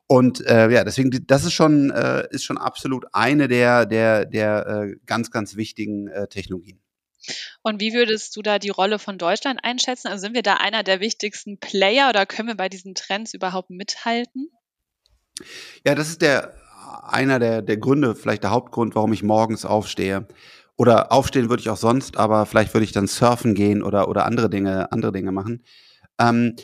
Und 0.08 0.46
äh, 0.46 0.70
ja, 0.70 0.84
deswegen, 0.84 1.26
das 1.28 1.46
ist 1.46 1.54
schon, 1.54 1.92
äh, 1.92 2.28
ist 2.32 2.44
schon 2.44 2.58
absolut 2.58 3.06
eine 3.14 3.48
der, 3.48 3.86
der, 3.86 4.26
der 4.26 4.68
äh, 4.68 4.96
ganz, 5.06 5.32
ganz 5.32 5.56
wichtigen 5.56 6.08
äh, 6.08 6.28
Technologien. 6.28 6.81
Und 7.62 7.80
wie 7.80 7.94
würdest 7.94 8.36
du 8.36 8.42
da 8.42 8.60
die 8.60 8.70
Rolle 8.70 9.00
von 9.00 9.18
Deutschland 9.18 9.60
einschätzen? 9.64 10.08
Also 10.08 10.22
sind 10.22 10.34
wir 10.34 10.44
da 10.44 10.56
einer 10.56 10.84
der 10.84 11.00
wichtigsten 11.00 11.60
Player 11.60 12.10
oder 12.10 12.26
können 12.26 12.48
wir 12.48 12.56
bei 12.56 12.70
diesen 12.70 12.96
Trends 12.96 13.34
überhaupt 13.34 13.70
mithalten? 13.70 14.50
Ja, 15.86 15.96
das 15.96 16.10
ist 16.10 16.22
der 16.22 16.56
einer 17.04 17.40
der, 17.40 17.62
der 17.62 17.78
Gründe, 17.78 18.16
vielleicht 18.16 18.44
der 18.44 18.52
Hauptgrund, 18.52 18.96
warum 18.96 19.14
ich 19.14 19.24
morgens 19.24 19.66
aufstehe. 19.66 20.28
Oder 20.78 21.12
aufstehen 21.12 21.50
würde 21.50 21.62
ich 21.62 21.70
auch 21.70 21.78
sonst, 21.78 22.18
aber 22.18 22.46
vielleicht 22.46 22.74
würde 22.74 22.86
ich 22.86 22.92
dann 22.92 23.08
surfen 23.08 23.54
gehen 23.54 23.84
oder, 23.84 24.08
oder 24.08 24.26
andere 24.26 24.50
Dinge, 24.50 24.92
andere 24.92 25.12
Dinge 25.12 25.32
machen. 25.32 25.64
Ähm, 26.20 26.56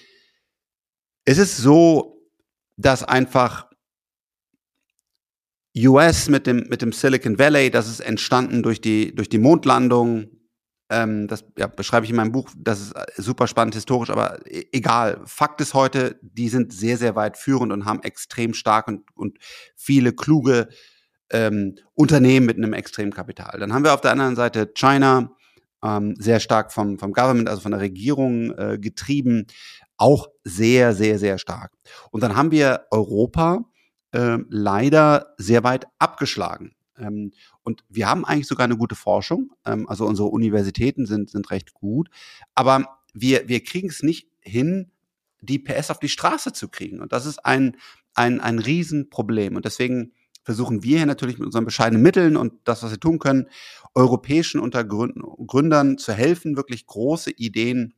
es 1.26 1.38
ist 1.38 1.58
so, 1.58 2.22
dass 2.78 3.04
einfach 3.04 3.68
US 5.78 6.30
mit 6.30 6.48
dem, 6.48 6.68
mit 6.70 6.82
dem 6.82 6.92
Silicon 6.92 7.38
Valley, 7.38 7.70
das 7.70 7.88
ist 7.88 8.00
entstanden 8.00 8.64
durch 8.64 8.82
die, 8.82 9.14
durch 9.14 9.30
die 9.30 9.38
Mondlandung. 9.38 10.28
Ähm, 10.90 11.28
das 11.28 11.44
ja, 11.58 11.68
beschreibe 11.68 12.06
ich 12.06 12.12
in 12.12 12.16
meinem 12.16 12.32
Buch. 12.32 12.50
Das 12.58 12.80
ist 12.80 12.92
äh, 12.94 13.06
super 13.18 13.48
spannend 13.48 13.76
historisch, 13.76 14.10
aber 14.10 14.40
e, 14.46 14.66
egal. 14.72 15.22
Fakt 15.26 15.60
ist 15.60 15.74
heute, 15.74 16.20
die 16.22 16.50
sind 16.50 16.72
sehr, 16.72 16.98
sehr 16.98 17.16
weit 17.16 17.38
führend 17.38 17.74
und 17.74 17.86
haben 17.86 18.04
extrem 18.04 18.54
stark 18.54 18.88
und, 18.88 19.04
und 19.16 19.38
viele 19.76 20.14
kluge 20.14 20.70
ähm, 21.30 21.76
Unternehmen 21.94 22.46
mit 22.46 22.58
einem 22.58 22.74
extremen 22.74 23.12
Kapital. 23.12 23.60
Dann 23.60 23.74
haben 23.74 23.84
wir 23.84 23.94
auf 23.94 24.02
der 24.02 24.12
anderen 24.12 24.36
Seite 24.36 24.72
China, 24.74 25.36
ähm, 25.84 26.16
sehr 26.18 26.40
stark 26.40 26.72
vom, 26.72 26.98
vom 26.98 27.14
Government, 27.14 27.50
also 27.50 27.62
von 27.62 27.72
der 27.72 27.82
Regierung 27.82 28.58
äh, 28.58 28.78
getrieben, 28.80 29.48
auch 29.98 30.28
sehr, 30.44 30.94
sehr, 30.94 31.20
sehr 31.20 31.38
stark. 31.38 31.72
Und 32.12 32.22
dann 32.24 32.36
haben 32.36 32.52
wir 32.52 32.86
Europa, 32.92 33.66
äh, 34.12 34.38
leider 34.50 35.34
sehr 35.38 35.64
weit 35.64 35.88
abgeschlagen. 36.00 36.77
Ähm, 36.98 37.32
und 37.64 37.84
wir 37.90 38.08
haben 38.08 38.26
eigentlich 38.26 38.48
sogar 38.48 38.66
eine 38.66 38.78
gute 38.78 38.96
Forschung. 38.96 39.52
Ähm, 39.66 39.88
also 39.88 40.06
unsere 40.06 40.28
Universitäten 40.28 41.06
sind, 41.06 41.30
sind 41.30 41.50
recht 41.52 41.74
gut. 41.74 42.10
Aber 42.56 43.00
wir, 43.14 43.48
wir 43.48 43.64
kriegen 43.64 43.90
es 43.90 44.04
nicht 44.04 44.30
hin, 44.40 44.92
die 45.42 45.60
PS 45.60 45.92
auf 45.92 46.00
die 46.00 46.10
Straße 46.10 46.54
zu 46.54 46.70
kriegen. 46.70 47.00
Und 47.02 47.12
das 47.12 47.26
ist 47.26 47.46
ein, 47.46 47.78
ein, 48.14 48.40
ein 48.40 48.60
Riesenproblem. 48.60 49.56
Und 49.56 49.66
deswegen 49.66 50.14
versuchen 50.44 50.82
wir 50.82 50.98
hier 50.98 51.06
natürlich 51.06 51.38
mit 51.38 51.46
unseren 51.46 51.66
bescheidenen 51.66 52.02
Mitteln 52.02 52.38
und 52.38 52.54
das, 52.64 52.82
was 52.82 52.92
wir 52.92 53.00
tun 53.00 53.20
können, 53.20 53.48
europäischen 53.94 54.62
Untergründern 54.62 55.98
zu 55.98 56.14
helfen, 56.14 56.56
wirklich 56.56 56.86
große 56.86 57.32
Ideen 57.32 57.94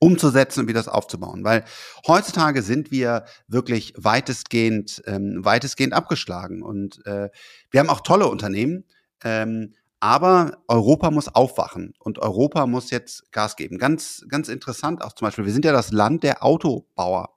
umzusetzen 0.00 0.60
und 0.60 0.68
wieder 0.68 0.80
das 0.80 0.88
aufzubauen. 0.88 1.44
Weil 1.44 1.64
heutzutage 2.06 2.62
sind 2.62 2.90
wir 2.90 3.24
wirklich 3.46 3.92
weitestgehend, 3.96 5.02
ähm, 5.06 5.44
weitestgehend 5.44 5.92
abgeschlagen. 5.92 6.62
Und 6.62 7.04
äh, 7.06 7.28
wir 7.70 7.80
haben 7.80 7.90
auch 7.90 8.00
tolle 8.00 8.26
Unternehmen, 8.26 8.84
ähm, 9.22 9.74
aber 10.00 10.62
Europa 10.66 11.10
muss 11.10 11.28
aufwachen 11.28 11.92
und 11.98 12.18
Europa 12.18 12.66
muss 12.66 12.90
jetzt 12.90 13.30
Gas 13.32 13.56
geben. 13.56 13.76
Ganz, 13.76 14.24
ganz 14.28 14.48
interessant 14.48 15.02
auch 15.02 15.12
zum 15.12 15.26
Beispiel, 15.26 15.44
wir 15.44 15.52
sind 15.52 15.66
ja 15.66 15.72
das 15.72 15.92
Land 15.92 16.22
der 16.22 16.42
Autobauer 16.42 17.36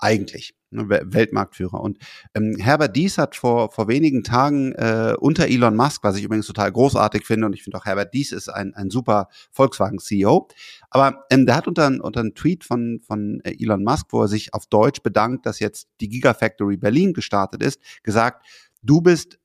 eigentlich. 0.00 0.56
Ne, 0.72 0.88
Weltmarktführer. 0.88 1.80
Und 1.80 1.98
ähm, 2.34 2.56
Herbert 2.58 2.96
Dies 2.96 3.18
hat 3.18 3.36
vor, 3.36 3.70
vor 3.70 3.88
wenigen 3.88 4.24
Tagen 4.24 4.72
äh, 4.72 5.14
unter 5.18 5.46
Elon 5.46 5.76
Musk, 5.76 6.02
was 6.02 6.16
ich 6.16 6.24
übrigens 6.24 6.46
total 6.46 6.72
großartig 6.72 7.26
finde, 7.26 7.46
und 7.46 7.52
ich 7.52 7.62
finde 7.62 7.76
auch 7.76 7.84
Herbert 7.84 8.14
Dies 8.14 8.32
ist 8.32 8.48
ein, 8.48 8.74
ein 8.74 8.88
super 8.88 9.28
Volkswagen-CEO, 9.50 10.48
aber 10.88 11.26
ähm, 11.30 11.44
der 11.44 11.56
hat 11.56 11.68
unter, 11.68 11.86
unter 11.86 12.20
einem 12.20 12.34
Tweet 12.34 12.64
von, 12.64 13.00
von 13.06 13.40
äh, 13.44 13.54
Elon 13.60 13.84
Musk, 13.84 14.06
wo 14.12 14.22
er 14.22 14.28
sich 14.28 14.54
auf 14.54 14.66
Deutsch 14.66 15.02
bedankt, 15.02 15.44
dass 15.44 15.60
jetzt 15.60 15.88
die 16.00 16.08
Gigafactory 16.08 16.78
Berlin 16.78 17.12
gestartet 17.12 17.62
ist, 17.62 17.78
gesagt, 18.02 18.46
du 18.82 19.02
bist 19.02 19.38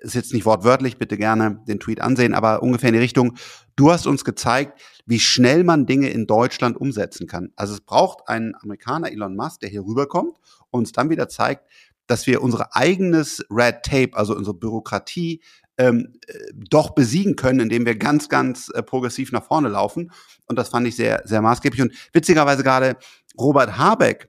ist 0.00 0.14
jetzt 0.14 0.32
nicht 0.32 0.46
wortwörtlich, 0.46 0.98
bitte 0.98 1.16
gerne 1.16 1.60
den 1.66 1.80
Tweet 1.80 2.00
ansehen, 2.00 2.34
aber 2.34 2.62
ungefähr 2.62 2.90
in 2.90 2.94
die 2.94 3.00
Richtung, 3.00 3.34
du 3.76 3.90
hast 3.90 4.06
uns 4.06 4.24
gezeigt, 4.24 4.80
wie 5.06 5.18
schnell 5.18 5.64
man 5.64 5.86
Dinge 5.86 6.08
in 6.10 6.26
Deutschland 6.26 6.76
umsetzen 6.76 7.26
kann. 7.26 7.52
Also 7.56 7.74
es 7.74 7.80
braucht 7.80 8.28
einen 8.28 8.54
Amerikaner, 8.54 9.10
Elon 9.10 9.34
Musk, 9.34 9.60
der 9.60 9.70
hier 9.70 9.84
rüberkommt 9.84 10.36
uns 10.72 10.92
dann 10.92 11.10
wieder 11.10 11.28
zeigt, 11.28 11.64
dass 12.06 12.26
wir 12.26 12.42
unser 12.42 12.74
eigenes 12.74 13.44
Red 13.50 13.84
Tape, 13.84 14.10
also 14.14 14.34
unsere 14.34 14.56
Bürokratie, 14.56 15.42
ähm, 15.78 16.14
äh, 16.26 16.34
doch 16.52 16.90
besiegen 16.90 17.36
können, 17.36 17.60
indem 17.60 17.86
wir 17.86 17.96
ganz, 17.96 18.28
ganz 18.28 18.68
äh, 18.74 18.82
progressiv 18.82 19.32
nach 19.32 19.44
vorne 19.44 19.68
laufen. 19.68 20.10
Und 20.46 20.58
das 20.58 20.68
fand 20.68 20.86
ich 20.86 20.96
sehr, 20.96 21.22
sehr 21.24 21.40
maßgeblich. 21.40 21.80
Und 21.82 21.94
witzigerweise 22.12 22.62
gerade 22.62 22.96
Robert 23.38 23.78
Habeck 23.78 24.28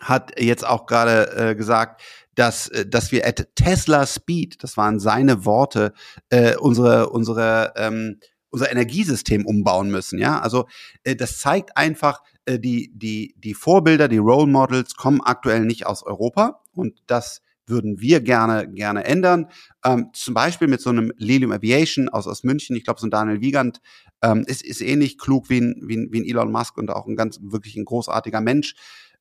hat 0.00 0.40
jetzt 0.40 0.66
auch 0.66 0.86
gerade 0.86 1.50
äh, 1.50 1.54
gesagt, 1.54 2.02
dass, 2.34 2.68
äh, 2.68 2.86
dass 2.86 3.12
wir 3.12 3.26
at 3.26 3.48
Tesla 3.54 4.06
Speed, 4.06 4.62
das 4.62 4.76
waren 4.76 4.98
seine 4.98 5.44
Worte, 5.44 5.92
äh, 6.30 6.56
unsere, 6.56 7.10
unsere, 7.10 7.74
ähm, 7.76 8.20
unser 8.50 8.70
Energiesystem 8.70 9.46
umbauen 9.46 9.90
müssen. 9.90 10.18
Ja, 10.18 10.40
also 10.40 10.66
äh, 11.04 11.16
das 11.16 11.38
zeigt 11.38 11.76
einfach, 11.76 12.22
äh, 12.50 12.58
die, 12.58 12.90
die, 12.94 13.34
die 13.38 13.54
Vorbilder, 13.54 14.08
die 14.08 14.18
Role 14.18 14.46
Models 14.46 14.94
kommen 14.94 15.20
aktuell 15.20 15.64
nicht 15.64 15.86
aus 15.86 16.02
Europa 16.02 16.62
und 16.72 17.02
das 17.06 17.42
würden 17.66 18.00
wir 18.00 18.20
gerne, 18.20 18.68
gerne 18.68 19.04
ändern. 19.04 19.46
Ähm, 19.84 20.10
zum 20.12 20.34
Beispiel 20.34 20.66
mit 20.66 20.80
so 20.80 20.90
einem 20.90 21.12
Lilium 21.16 21.52
Aviation 21.52 22.08
aus, 22.08 22.26
aus 22.26 22.42
München. 22.42 22.74
Ich 22.74 22.82
glaube, 22.82 22.98
so 22.98 23.06
ein 23.06 23.10
Daniel 23.10 23.40
Wiegand 23.40 23.80
ähm, 24.22 24.44
ist, 24.46 24.62
ist 24.62 24.80
ähnlich 24.80 25.18
klug 25.18 25.48
wie 25.48 25.60
ein, 25.60 25.80
wie, 25.86 25.96
ein, 25.96 26.08
wie 26.10 26.20
ein 26.20 26.26
Elon 26.26 26.50
Musk 26.50 26.76
und 26.76 26.90
auch 26.90 27.06
ein 27.06 27.14
ganz, 27.14 27.38
wirklich 27.40 27.76
ein 27.76 27.84
großartiger 27.84 28.40
Mensch. 28.40 28.74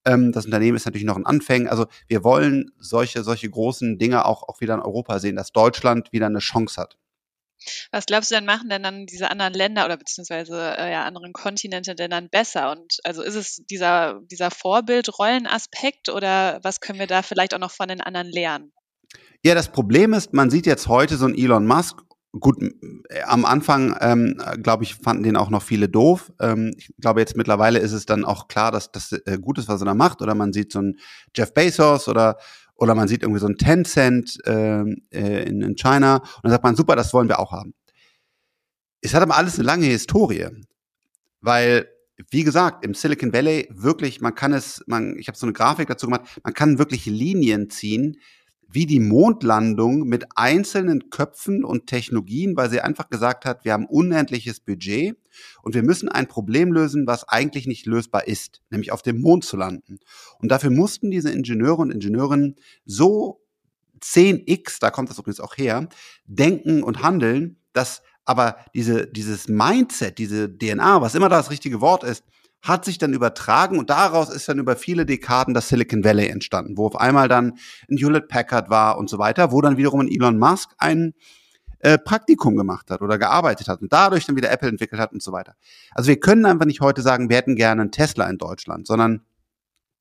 Ähm, 0.03 0.31
das 0.31 0.45
Unternehmen 0.45 0.77
ist 0.77 0.85
natürlich 0.85 1.05
noch 1.05 1.17
ein 1.17 1.27
Anfängen. 1.27 1.67
Also 1.67 1.85
wir 2.07 2.23
wollen 2.23 2.71
solche, 2.79 3.23
solche 3.23 3.49
großen 3.49 3.99
Dinge 3.99 4.25
auch, 4.25 4.43
auch 4.49 4.59
wieder 4.61 4.73
in 4.73 4.81
Europa 4.81 5.19
sehen, 5.19 5.35
dass 5.35 5.51
Deutschland 5.51 6.11
wieder 6.11 6.25
eine 6.25 6.39
Chance 6.39 6.81
hat. 6.81 6.97
Was 7.91 8.05
glaubst 8.05 8.31
du 8.31 8.35
denn, 8.35 8.45
machen 8.45 8.69
denn 8.69 8.83
dann 8.83 9.05
diese 9.05 9.29
anderen 9.29 9.53
Länder 9.53 9.85
oder 9.85 9.97
beziehungsweise 9.97 10.75
äh, 10.77 10.91
ja, 10.91 11.03
anderen 11.05 11.33
Kontinente 11.33 11.95
denn 11.95 12.11
dann 12.11 12.29
besser? 12.29 12.71
Und 12.71 12.97
also 13.03 13.21
ist 13.21 13.35
es 13.35 13.61
dieser, 13.69 14.19
dieser 14.31 14.51
Vorbildrollenaspekt 14.51 16.09
oder 16.09 16.59
was 16.63 16.79
können 16.79 16.99
wir 16.99 17.07
da 17.07 17.21
vielleicht 17.21 17.53
auch 17.53 17.59
noch 17.59 17.71
von 17.71 17.87
den 17.87 18.01
anderen 18.01 18.29
lernen? 18.29 18.71
Ja, 19.43 19.55
das 19.55 19.71
Problem 19.71 20.13
ist, 20.13 20.33
man 20.33 20.49
sieht 20.49 20.65
jetzt 20.65 20.87
heute 20.87 21.17
so 21.17 21.25
einen 21.25 21.37
Elon 21.37 21.65
Musk 21.65 22.01
gut, 22.37 22.61
äh, 22.61 23.21
am 23.23 23.45
Anfang, 23.45 23.95
ähm, 24.01 24.39
glaube 24.61 24.83
ich, 24.83 24.95
fanden 24.95 25.23
den 25.23 25.35
auch 25.35 25.49
noch 25.49 25.63
viele 25.63 25.89
doof. 25.89 26.31
Ähm, 26.39 26.73
ich 26.77 26.91
glaube, 26.99 27.21
jetzt 27.21 27.35
mittlerweile 27.35 27.79
ist 27.79 27.91
es 27.91 28.05
dann 28.05 28.25
auch 28.25 28.47
klar, 28.47 28.71
dass 28.71 28.91
das 28.91 29.11
äh, 29.11 29.37
gut 29.39 29.57
ist, 29.57 29.67
was 29.67 29.81
er 29.81 29.85
da 29.85 29.93
macht. 29.95 30.21
Oder 30.21 30.35
man 30.35 30.53
sieht 30.53 30.71
so 30.71 30.79
einen 30.79 30.99
Jeff 31.35 31.53
Bezos 31.53 32.07
oder, 32.07 32.37
oder 32.79 32.95
man 32.95 33.07
sieht 33.07 33.23
irgendwie 33.23 33.39
so 33.39 33.45
einen 33.45 33.57
Tencent 33.57 34.37
ähm, 34.45 35.03
äh, 35.11 35.43
in, 35.43 35.61
in 35.61 35.75
China. 35.75 36.17
Und 36.17 36.43
dann 36.43 36.51
sagt 36.51 36.63
man, 36.63 36.75
super, 36.75 36.95
das 36.95 37.13
wollen 37.13 37.27
wir 37.27 37.39
auch 37.39 37.51
haben. 37.51 37.73
Es 39.01 39.13
hat 39.13 39.21
aber 39.21 39.37
alles 39.37 39.55
eine 39.55 39.65
lange 39.65 39.85
Historie. 39.85 40.47
Weil, 41.41 41.87
wie 42.31 42.43
gesagt, 42.43 42.85
im 42.85 42.93
Silicon 42.93 43.33
Valley 43.33 43.67
wirklich, 43.71 44.21
man 44.21 44.35
kann 44.35 44.53
es, 44.53 44.83
man, 44.87 45.17
ich 45.17 45.27
habe 45.27 45.37
so 45.37 45.45
eine 45.45 45.53
Grafik 45.53 45.87
dazu 45.87 46.07
gemacht, 46.07 46.39
man 46.43 46.53
kann 46.53 46.79
wirklich 46.79 47.05
Linien 47.05 47.69
ziehen, 47.69 48.17
wie 48.71 48.85
die 48.85 48.99
Mondlandung 48.99 50.07
mit 50.07 50.25
einzelnen 50.35 51.09
Köpfen 51.09 51.63
und 51.63 51.87
Technologien, 51.87 52.55
weil 52.55 52.69
sie 52.69 52.81
einfach 52.81 53.09
gesagt 53.09 53.45
hat, 53.45 53.65
wir 53.65 53.73
haben 53.73 53.87
unendliches 53.87 54.59
Budget 54.59 55.17
und 55.63 55.73
wir 55.73 55.81
müssen 55.83 56.07
ein 56.07 56.27
Problem 56.27 56.71
lösen, 56.71 57.07
was 57.07 57.27
eigentlich 57.27 57.65
nicht 57.65 57.87
lösbar 57.87 58.27
ist, 58.27 58.61
nämlich 58.69 58.91
auf 58.91 59.01
dem 59.01 59.21
Mond 59.21 59.43
zu 59.43 59.57
landen. 59.57 59.99
Und 60.39 60.51
dafür 60.51 60.69
mussten 60.69 61.09
diese 61.09 61.31
Ingenieure 61.31 61.81
und 61.81 61.91
Ingenieurinnen 61.91 62.55
so 62.85 63.41
10x, 64.01 64.77
da 64.79 64.91
kommt 64.91 65.09
das 65.09 65.17
übrigens 65.17 65.39
auch 65.39 65.57
her, 65.57 65.89
denken 66.25 66.83
und 66.83 67.01
handeln, 67.01 67.57
dass 67.73 68.03
aber 68.23 68.57
diese, 68.75 69.07
dieses 69.07 69.47
Mindset, 69.47 70.19
diese 70.19 70.55
DNA, 70.55 71.01
was 71.01 71.15
immer 71.15 71.29
das 71.29 71.49
richtige 71.49 71.81
Wort 71.81 72.03
ist, 72.03 72.23
hat 72.61 72.85
sich 72.85 72.97
dann 72.97 73.13
übertragen 73.13 73.79
und 73.79 73.89
daraus 73.89 74.29
ist 74.29 74.49
dann 74.49 74.59
über 74.59 74.75
viele 74.75 75.05
Dekaden 75.05 75.53
das 75.53 75.69
Silicon 75.69 76.03
Valley 76.03 76.27
entstanden, 76.27 76.77
wo 76.77 76.85
auf 76.85 76.99
einmal 76.99 77.27
dann 77.27 77.57
ein 77.89 77.97
Hewlett 77.97 78.27
Packard 78.27 78.69
war 78.69 78.97
und 78.97 79.09
so 79.09 79.17
weiter, 79.17 79.51
wo 79.51 79.61
dann 79.61 79.77
wiederum 79.77 80.01
ein 80.01 80.09
Elon 80.09 80.37
Musk 80.37 80.71
ein 80.77 81.13
äh, 81.79 81.97
Praktikum 81.97 82.57
gemacht 82.57 82.91
hat 82.91 83.01
oder 83.01 83.17
gearbeitet 83.17 83.69
hat 83.69 83.81
und 83.81 83.93
dadurch 83.93 84.25
dann 84.25 84.35
wieder 84.35 84.51
Apple 84.51 84.67
entwickelt 84.67 84.99
hat 84.99 85.13
und 85.13 85.23
so 85.23 85.31
weiter. 85.31 85.55
Also 85.91 86.09
wir 86.09 86.19
können 86.19 86.45
einfach 86.45 86.65
nicht 86.65 86.81
heute 86.81 87.01
sagen, 87.01 87.29
wir 87.29 87.37
hätten 87.37 87.55
gerne 87.55 87.81
einen 87.81 87.91
Tesla 87.91 88.29
in 88.29 88.37
Deutschland, 88.37 88.85
sondern 88.85 89.21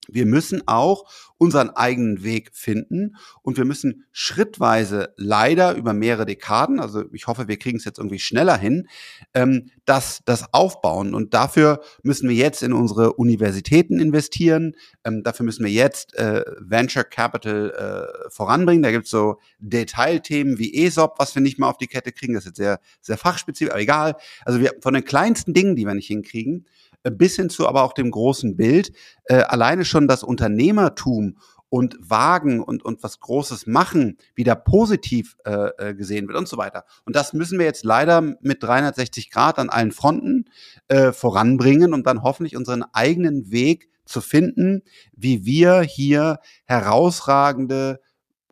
wir 0.08 0.26
müssen 0.26 0.66
auch 0.66 1.04
unseren 1.38 1.70
eigenen 1.70 2.24
Weg 2.24 2.50
finden 2.52 3.16
und 3.42 3.56
wir 3.56 3.64
müssen 3.64 4.04
schrittweise 4.10 5.14
leider 5.16 5.76
über 5.76 5.92
mehrere 5.92 6.26
Dekaden, 6.26 6.80
also 6.80 7.04
ich 7.12 7.28
hoffe, 7.28 7.46
wir 7.46 7.58
kriegen 7.58 7.78
es 7.78 7.84
jetzt 7.84 7.98
irgendwie 7.98 8.18
schneller 8.18 8.58
hin, 8.58 8.88
ähm, 9.34 9.70
das, 9.84 10.22
das 10.24 10.52
aufbauen. 10.52 11.14
Und 11.14 11.34
dafür 11.34 11.80
müssen 12.02 12.28
wir 12.28 12.34
jetzt 12.34 12.62
in 12.62 12.72
unsere 12.72 13.12
Universitäten 13.12 14.00
investieren, 14.00 14.74
ähm, 15.04 15.22
dafür 15.22 15.46
müssen 15.46 15.64
wir 15.64 15.72
jetzt 15.72 16.14
äh, 16.16 16.44
Venture 16.58 17.04
Capital 17.04 17.70
äh, 17.70 18.30
voranbringen. 18.30 18.82
Da 18.82 18.90
gibt 18.90 19.04
es 19.04 19.10
so 19.10 19.38
Detailthemen 19.60 20.58
wie 20.58 20.74
ESOP, 20.84 21.18
was 21.18 21.34
wir 21.34 21.42
nicht 21.42 21.58
mal 21.58 21.68
auf 21.68 21.78
die 21.78 21.86
Kette 21.86 22.10
kriegen, 22.10 22.34
das 22.34 22.44
ist 22.44 22.48
jetzt 22.48 22.56
sehr, 22.56 22.80
sehr 23.00 23.16
fachspezifisch, 23.16 23.70
aber 23.70 23.80
egal. 23.80 24.16
Also 24.44 24.60
wir 24.60 24.74
von 24.80 24.94
den 24.94 25.04
kleinsten 25.04 25.54
Dingen, 25.54 25.76
die 25.76 25.86
wir 25.86 25.94
nicht 25.94 26.08
hinkriegen, 26.08 26.66
bis 27.02 27.36
hin 27.36 27.50
zu 27.50 27.68
aber 27.68 27.82
auch 27.82 27.92
dem 27.92 28.10
großen 28.10 28.56
Bild, 28.56 28.92
äh, 29.24 29.36
alleine 29.36 29.84
schon 29.84 30.08
das 30.08 30.22
Unternehmertum 30.22 31.36
und 31.70 31.96
wagen 32.00 32.62
und, 32.62 32.82
und 32.84 33.02
was 33.02 33.20
Großes 33.20 33.66
machen 33.66 34.16
wieder 34.34 34.56
positiv 34.56 35.36
äh, 35.44 35.68
äh 35.78 35.94
gesehen 35.94 36.26
wird 36.26 36.38
und 36.38 36.48
so 36.48 36.56
weiter. 36.56 36.84
Und 37.04 37.14
das 37.14 37.32
müssen 37.32 37.58
wir 37.58 37.66
jetzt 37.66 37.84
leider 37.84 38.22
mit 38.40 38.62
360 38.62 39.30
Grad 39.30 39.58
an 39.58 39.68
allen 39.68 39.92
Fronten 39.92 40.46
äh, 40.88 41.12
voranbringen, 41.12 41.92
um 41.92 42.02
dann 42.02 42.22
hoffentlich 42.22 42.56
unseren 42.56 42.84
eigenen 42.92 43.50
Weg 43.50 43.90
zu 44.06 44.20
finden, 44.20 44.82
wie 45.12 45.44
wir 45.44 45.82
hier 45.82 46.38
herausragende 46.64 48.00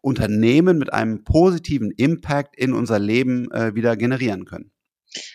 Unternehmen 0.02 0.78
mit 0.78 0.92
einem 0.92 1.24
positiven 1.24 1.90
Impact 1.90 2.56
in 2.56 2.74
unser 2.74 2.98
Leben 2.98 3.50
äh, 3.50 3.74
wieder 3.74 3.96
generieren 3.96 4.44
können. 4.44 4.70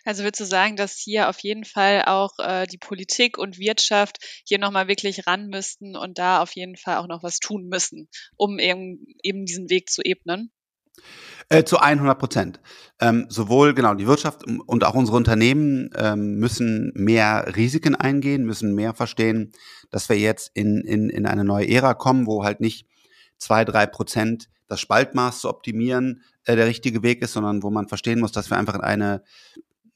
Also 0.05 0.23
würdest 0.23 0.41
du 0.41 0.45
sagen, 0.45 0.75
dass 0.75 0.97
hier 0.97 1.29
auf 1.29 1.39
jeden 1.39 1.65
Fall 1.65 2.03
auch 2.05 2.31
äh, 2.39 2.67
die 2.67 2.77
Politik 2.77 3.38
und 3.38 3.59
Wirtschaft 3.59 4.17
hier 4.45 4.59
nochmal 4.59 4.88
wirklich 4.88 5.27
ran 5.27 5.47
müssten 5.47 5.95
und 5.95 6.17
da 6.17 6.41
auf 6.41 6.55
jeden 6.55 6.77
Fall 6.77 6.97
auch 6.97 7.07
noch 7.07 7.23
was 7.23 7.39
tun 7.39 7.67
müssen, 7.67 8.09
um 8.35 8.59
eben, 8.59 9.05
eben 9.23 9.45
diesen 9.45 9.69
Weg 9.69 9.89
zu 9.89 10.01
ebnen? 10.03 10.51
Äh, 11.50 11.65
zu 11.65 11.79
100 11.79 12.17
Prozent. 12.17 12.59
Ähm, 13.00 13.25
sowohl 13.27 13.73
genau 13.73 13.93
die 13.93 14.07
Wirtschaft 14.07 14.45
und 14.47 14.83
auch 14.83 14.93
unsere 14.93 15.17
Unternehmen 15.17 15.89
ähm, 15.95 16.35
müssen 16.35 16.91
mehr 16.95 17.53
Risiken 17.55 17.95
eingehen, 17.95 18.45
müssen 18.45 18.73
mehr 18.73 18.93
verstehen, 18.93 19.51
dass 19.89 20.07
wir 20.07 20.17
jetzt 20.17 20.51
in, 20.53 20.81
in, 20.81 21.09
in 21.09 21.25
eine 21.25 21.43
neue 21.43 21.67
Ära 21.67 21.93
kommen, 21.93 22.25
wo 22.25 22.43
halt 22.43 22.61
nicht 22.61 22.88
zwei, 23.38 23.65
drei 23.65 23.85
Prozent 23.85 24.50
das 24.67 24.79
Spaltmaß 24.79 25.41
zu 25.41 25.50
optimieren 25.50 26.23
äh, 26.45 26.55
der 26.55 26.67
richtige 26.67 27.03
Weg 27.03 27.21
ist, 27.21 27.33
sondern 27.33 27.63
wo 27.63 27.69
man 27.69 27.89
verstehen 27.89 28.21
muss, 28.21 28.31
dass 28.31 28.50
wir 28.50 28.57
einfach 28.57 28.75
in 28.75 28.81
eine 28.81 29.23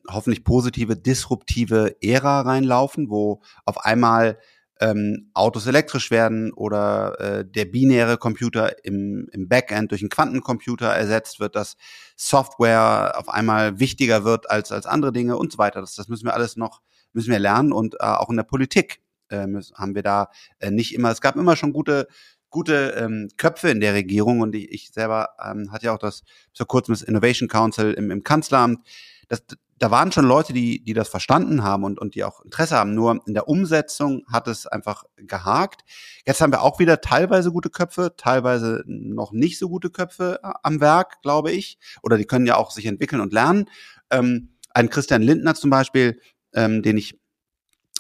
hoffentlich 0.10 0.44
positive, 0.44 0.96
disruptive 0.96 1.96
Ära 2.02 2.42
reinlaufen, 2.42 3.10
wo 3.10 3.42
auf 3.66 3.84
einmal 3.86 4.38
ähm, 4.82 5.30
Autos 5.34 5.68
elektrisch 5.68 6.12
werden 6.12 6.52
oder 6.52 7.20
äh, 7.20 7.46
der 7.46 7.66
binäre 7.66 8.18
Computer 8.18 8.84
im, 8.86 9.30
im 9.32 9.48
Backend 9.48 9.92
durch 9.92 10.02
einen 10.02 10.10
Quantencomputer 10.10 10.88
ersetzt 10.88 11.40
wird, 11.40 11.56
dass 11.56 11.78
Software 12.18 13.14
auf 13.18 13.30
einmal 13.30 13.80
wichtiger 13.80 14.26
wird 14.26 14.50
als, 14.50 14.72
als 14.72 14.86
andere 14.86 15.14
Dinge 15.14 15.38
und 15.38 15.52
so 15.52 15.58
weiter. 15.58 15.80
Das, 15.80 15.96
das 15.96 16.10
müssen 16.10 16.26
wir 16.26 16.34
alles 16.34 16.58
noch, 16.58 16.82
müssen 17.14 17.32
wir 17.32 17.40
lernen 17.40 17.72
und 17.72 17.96
äh, 17.96 18.04
auch 18.04 18.30
in 18.30 18.36
der 18.36 18.44
Politik 18.44 19.02
äh, 19.30 19.48
haben 19.76 19.96
wir 19.96 20.04
da 20.04 20.30
äh, 20.60 20.72
nicht 20.72 20.94
immer, 20.94 21.12
es 21.12 21.22
gab 21.22 21.38
immer 21.38 21.56
schon 21.56 21.72
gute 21.72 22.08
gute 22.56 22.96
ähm, 22.98 23.30
Köpfe 23.36 23.70
in 23.70 23.82
der 23.82 23.94
Regierung 23.94 24.40
und 24.40 24.56
ich, 24.56 24.72
ich 24.72 24.90
selber 24.94 25.32
ähm, 25.44 25.74
hatte 25.74 25.88
ja 25.88 25.94
auch 25.94 26.00
das 26.00 26.24
vor 26.56 26.68
kurzem 26.68 26.94
das 26.94 27.02
Innovation 27.02 27.50
Council 27.50 27.92
im, 27.92 28.12
im 28.12 28.24
Kanzleramt. 28.24 28.80
Das, 29.28 29.44
da 29.78 29.92
waren 29.92 30.12
schon 30.12 30.26
Leute, 30.26 30.54
die, 30.54 30.84
die 30.84 30.94
das 30.94 31.10
verstanden 31.10 31.64
haben 31.64 31.84
und, 31.84 32.00
und 32.00 32.16
die 32.16 32.24
auch 32.24 32.42
Interesse 32.42 32.78
haben. 32.78 32.94
Nur 32.94 33.20
in 33.26 33.34
der 33.34 33.50
Umsetzung 33.50 34.24
hat 34.32 34.48
es 34.48 34.68
einfach 34.68 35.04
gehakt. 35.18 35.82
Jetzt 36.26 36.40
haben 36.42 36.54
wir 36.54 36.62
auch 36.62 36.80
wieder 36.80 37.02
teilweise 37.02 37.52
gute 37.52 37.70
Köpfe, 37.70 38.14
teilweise 38.16 38.84
noch 38.86 39.34
nicht 39.34 39.60
so 39.60 39.68
gute 39.68 39.90
Köpfe 39.90 40.40
äh, 40.44 40.50
am 40.64 40.80
Werk, 40.80 41.22
glaube 41.22 41.52
ich. 41.52 41.78
Oder 42.04 42.18
die 42.18 42.26
können 42.26 42.48
ja 42.48 42.56
auch 42.56 42.72
sich 42.72 42.86
entwickeln 42.86 43.22
und 43.22 43.34
lernen. 43.34 43.70
Ähm, 44.12 44.56
ein 44.74 44.90
Christian 44.90 45.22
Lindner 45.22 45.56
zum 45.56 45.70
Beispiel, 45.70 46.22
ähm, 46.54 46.82
den 46.82 46.98
ich 46.98 47.20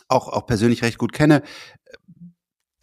auch, 0.07 0.29
auch 0.29 0.45
persönlich 0.45 0.81
recht 0.81 0.97
gut 0.97 1.13
kenne, 1.13 1.41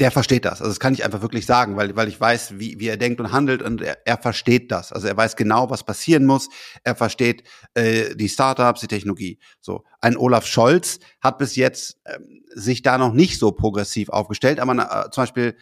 der 0.02 0.10
versteht 0.10 0.44
das. 0.44 0.60
Also 0.60 0.72
das 0.72 0.80
kann 0.80 0.94
ich 0.94 1.04
einfach 1.04 1.22
wirklich 1.22 1.46
sagen, 1.46 1.76
weil, 1.76 1.94
weil 1.94 2.08
ich 2.08 2.20
weiß, 2.20 2.58
wie, 2.58 2.80
wie 2.80 2.88
er 2.88 2.96
denkt 2.96 3.20
und 3.20 3.30
handelt 3.30 3.62
und 3.62 3.80
er, 3.82 3.98
er 4.04 4.18
versteht 4.18 4.72
das. 4.72 4.92
Also 4.92 5.06
er 5.06 5.16
weiß 5.16 5.36
genau, 5.36 5.70
was 5.70 5.84
passieren 5.84 6.26
muss. 6.26 6.48
Er 6.82 6.96
versteht 6.96 7.44
äh, 7.74 8.16
die 8.16 8.28
Startups, 8.28 8.80
die 8.80 8.88
Technologie. 8.88 9.38
So 9.60 9.84
ein 10.00 10.16
Olaf 10.16 10.44
Scholz 10.44 10.98
hat 11.20 11.38
bis 11.38 11.54
jetzt 11.54 12.00
ähm, 12.04 12.42
sich 12.52 12.82
da 12.82 12.98
noch 12.98 13.12
nicht 13.12 13.38
so 13.38 13.52
progressiv 13.52 14.08
aufgestellt, 14.08 14.58
aber 14.58 14.72
äh, 14.72 15.10
zum 15.12 15.22
Beispiel 15.22 15.56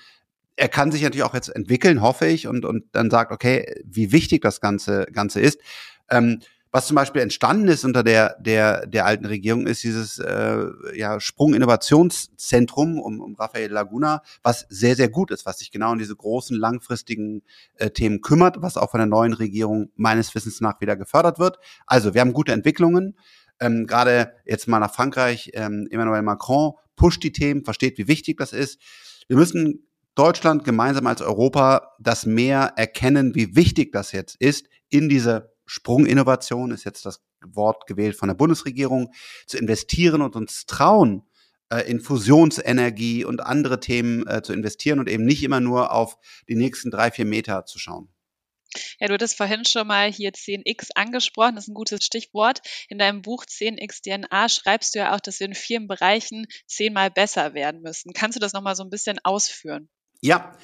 er 0.57 0.71
kann 0.71 0.91
sich 0.91 1.03
natürlich 1.03 1.25
auch 1.25 1.35
jetzt 1.35 1.55
entwickeln, 1.55 2.01
hoffe 2.01 2.27
ich, 2.27 2.47
und, 2.47 2.65
und 2.65 2.85
dann 2.93 3.11
sagt, 3.11 3.33
okay, 3.33 3.83
wie 3.85 4.11
wichtig 4.11 4.41
das 4.41 4.63
Ganze, 4.63 5.07
Ganze 5.13 5.41
ist. 5.41 5.61
Ähm, 6.09 6.41
was 6.73 6.87
zum 6.87 6.95
Beispiel 6.95 7.23
entstanden 7.23 7.69
ist 7.69 7.85
unter 7.85 8.05
der, 8.05 8.37
der, 8.41 8.87
der 8.87 9.05
alten 9.05 9.27
Regierung, 9.27 9.67
ist 9.67 9.83
dieses 9.83 10.19
äh, 10.19 10.67
ja, 10.95 11.19
Sprung-Innovationszentrum 11.19 12.99
um, 13.01 13.21
um 13.21 13.35
Rafael 13.35 13.71
Laguna, 13.71 14.23
was 14.43 14.67
sehr, 14.69 14.95
sehr 14.95 15.09
gut 15.09 15.31
ist, 15.33 15.47
was 15.47 15.59
sich 15.59 15.73
genau 15.73 15.93
um 15.93 15.99
diese 15.99 16.15
großen, 16.15 16.57
langfristigen 16.57 17.43
äh, 17.75 17.91
Themen 17.91 18.21
kümmert, 18.21 18.63
was 18.63 18.77
auch 18.77 18.91
von 18.91 18.99
der 18.99 19.07
neuen 19.07 19.33
Regierung 19.33 19.91
meines 19.97 20.35
Wissens 20.35 20.61
nach 20.61 20.81
wieder 20.81 20.97
gefördert 20.97 21.39
wird. 21.39 21.59
Also 21.87 22.15
wir 22.15 22.21
haben 22.21 22.33
gute 22.33 22.53
Entwicklungen. 22.53 23.17
Ähm, 23.59 23.87
Gerade 23.87 24.33
jetzt 24.47 24.69
mal 24.69 24.79
nach 24.79 24.95
Frankreich, 24.95 25.51
ähm, 25.55 25.89
Emmanuel 25.91 26.23
Macron 26.23 26.75
pusht 26.95 27.23
die 27.23 27.33
Themen, 27.33 27.65
versteht, 27.65 27.99
wie 27.99 28.09
wichtig 28.09 28.39
das 28.39 28.53
ist. 28.53 28.81
Wir 29.27 29.37
müssen 29.37 29.87
Deutschland 30.15 30.65
gemeinsam 30.65 31.07
als 31.07 31.23
Europa 31.23 31.95
das 31.99 32.27
mehr 32.27 32.75
erkennen, 32.77 33.35
wie 33.35 33.57
wichtig 33.57 33.93
das 33.93 34.13
jetzt 34.13 34.37
ist, 34.37 34.67
in 34.89 35.09
diese 35.09 35.53
Sprunginnovation 35.71 36.73
ist 36.73 36.85
jetzt 36.85 37.07
das 37.07 37.23
Wort 37.47 37.87
gewählt 37.87 38.17
von 38.17 38.27
der 38.27 38.35
Bundesregierung, 38.35 39.15
zu 39.47 39.57
investieren 39.57 40.21
und 40.21 40.35
uns 40.35 40.67
trauen, 40.67 41.23
äh, 41.73 41.89
in 41.89 42.01
Fusionsenergie 42.01 43.25
und 43.25 43.41
andere 43.41 43.79
Themen 43.79 44.27
äh, 44.27 44.43
zu 44.43 44.53
investieren 44.53 44.99
und 44.99 45.09
eben 45.09 45.25
nicht 45.25 45.45
immer 45.45 45.61
nur 45.61 45.93
auf 45.93 46.19
die 46.49 46.57
nächsten 46.57 46.91
drei, 46.91 47.13
vier 47.13 47.25
Meter 47.25 47.67
zu 47.67 47.79
schauen. 47.79 48.09
Ja, 48.99 49.07
du 49.07 49.15
hattest 49.15 49.37
vorhin 49.37 49.65
schon 49.65 49.87
mal 49.87 50.11
hier 50.11 50.33
10x 50.33 50.89
angesprochen, 50.97 51.55
das 51.55 51.65
ist 51.65 51.69
ein 51.69 51.75
gutes 51.75 52.05
Stichwort. 52.05 52.63
In 52.89 52.99
deinem 52.99 53.23
Buch 53.23 53.45
10x 53.45 54.03
DNA 54.03 54.49
schreibst 54.49 54.95
du 54.95 54.99
ja 54.99 55.15
auch, 55.15 55.21
dass 55.21 55.39
wir 55.39 55.47
in 55.47 55.55
vielen 55.55 55.87
Bereichen 55.87 56.47
zehnmal 56.67 57.13
besser 57.13 57.55
werden 57.55 57.81
müssen. 57.83 58.13
Kannst 58.13 58.35
du 58.35 58.41
das 58.41 58.53
nochmal 58.53 58.75
so 58.75 58.83
ein 58.83 58.91
bisschen 58.91 59.21
ausführen? 59.23 59.89
Ja, 60.21 60.57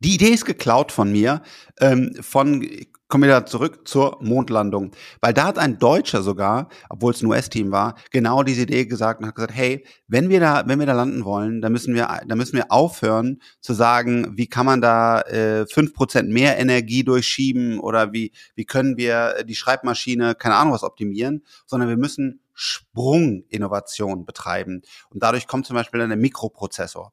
die 0.00 0.14
Idee 0.14 0.30
ist 0.30 0.44
geklaut 0.44 0.90
von 0.90 1.10
mir, 1.12 1.42
ähm, 1.80 2.16
von 2.20 2.62
kommen 3.14 3.28
wir 3.28 3.30
da 3.30 3.46
zurück 3.46 3.86
zur 3.86 4.18
Mondlandung. 4.20 4.90
Weil 5.20 5.32
da 5.32 5.44
hat 5.44 5.56
ein 5.56 5.78
Deutscher 5.78 6.20
sogar, 6.24 6.68
obwohl 6.88 7.12
es 7.12 7.22
ein 7.22 7.26
US-Team 7.26 7.70
war, 7.70 7.94
genau 8.10 8.42
diese 8.42 8.62
Idee 8.62 8.86
gesagt 8.86 9.20
und 9.20 9.28
hat 9.28 9.36
gesagt, 9.36 9.54
hey, 9.54 9.86
wenn 10.08 10.30
wir 10.30 10.40
da, 10.40 10.64
wenn 10.66 10.80
wir 10.80 10.86
da 10.86 10.94
landen 10.94 11.24
wollen, 11.24 11.62
dann 11.62 11.70
müssen 11.70 11.94
wir, 11.94 12.08
dann 12.26 12.36
müssen 12.36 12.56
wir 12.56 12.72
aufhören 12.72 13.40
zu 13.60 13.72
sagen, 13.72 14.36
wie 14.36 14.48
kann 14.48 14.66
man 14.66 14.80
da 14.80 15.20
äh, 15.20 15.64
fünf 15.68 15.90
äh, 15.90 15.94
Prozent 15.94 16.28
mehr 16.28 16.58
Energie 16.58 17.04
durchschieben 17.04 17.78
oder 17.78 18.12
wie, 18.12 18.32
wie 18.56 18.64
können 18.64 18.96
wir 18.96 19.44
die 19.44 19.54
Schreibmaschine, 19.54 20.34
keine 20.34 20.56
Ahnung 20.56 20.72
was 20.72 20.82
optimieren, 20.82 21.44
sondern 21.66 21.88
wir 21.88 21.96
müssen 21.96 22.40
Sprunginnovation 22.52 24.26
betreiben. 24.26 24.82
Und 25.10 25.22
dadurch 25.22 25.46
kommt 25.46 25.66
zum 25.66 25.74
Beispiel 25.74 26.00
dann 26.00 26.08
der 26.08 26.18
Mikroprozessor. 26.18 27.12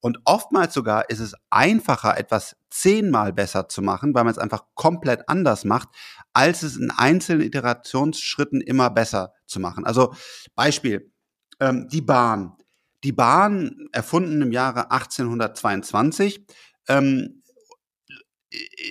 Und 0.00 0.18
oftmals 0.24 0.74
sogar 0.74 1.10
ist 1.10 1.20
es 1.20 1.34
einfacher, 1.50 2.18
etwas 2.18 2.56
zehnmal 2.70 3.32
besser 3.32 3.68
zu 3.68 3.82
machen, 3.82 4.14
weil 4.14 4.24
man 4.24 4.32
es 4.32 4.38
einfach 4.38 4.64
komplett 4.74 5.28
anders 5.28 5.64
macht, 5.64 5.88
als 6.32 6.62
es 6.62 6.76
in 6.76 6.90
einzelnen 6.90 7.46
Iterationsschritten 7.46 8.60
immer 8.60 8.90
besser 8.90 9.32
zu 9.46 9.58
machen. 9.58 9.84
Also 9.86 10.14
Beispiel, 10.54 11.12
ähm, 11.60 11.88
die 11.88 12.02
Bahn. 12.02 12.56
Die 13.04 13.12
Bahn, 13.12 13.88
erfunden 13.92 14.42
im 14.42 14.52
Jahre 14.52 14.90
1822, 14.90 16.44
ähm, 16.88 17.42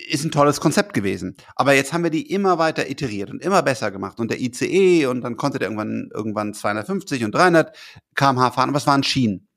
ist 0.09 0.23
ein 0.23 0.31
tolles 0.31 0.59
Konzept 0.59 0.93
gewesen. 0.93 1.35
Aber 1.55 1.73
jetzt 1.73 1.93
haben 1.93 2.03
wir 2.03 2.11
die 2.11 2.29
immer 2.29 2.57
weiter 2.57 2.89
iteriert 2.89 3.29
und 3.31 3.41
immer 3.41 3.63
besser 3.63 3.91
gemacht. 3.91 4.19
Und 4.19 4.31
der 4.31 4.39
ICE 4.39 5.07
und 5.07 5.21
dann 5.21 5.37
konnte 5.37 5.59
der 5.59 5.69
irgendwann, 5.69 6.09
irgendwann 6.13 6.53
250 6.53 7.23
und 7.23 7.33
300 7.33 7.75
kmh 8.15 8.51
fahren, 8.51 8.69
aber 8.69 8.77
es 8.77 8.87
waren 8.87 9.03
Schienen. 9.03 9.47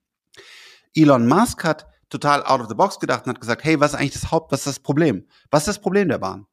Elon 1.01 1.27
Musk 1.27 1.65
hat 1.65 1.87
total 2.09 2.43
out 2.45 2.61
of 2.61 2.69
the 2.69 2.75
box 2.75 2.99
gedacht 2.99 3.27
und 3.27 3.31
hat 3.31 3.41
gesagt, 3.41 3.65
hey, 3.65 3.79
was 3.81 3.93
ist 3.93 3.99
eigentlich 3.99 4.13
das 4.15 4.31
Haupt, 4.31 4.53
was 4.53 4.61
ist 4.61 4.67
das 4.67 4.81
Problem? 4.81 5.27
Was 5.51 5.63
ist 5.63 5.69
das 5.69 5.79
Problem 5.81 6.09
der 6.09 6.19
Bahn? 6.19 6.47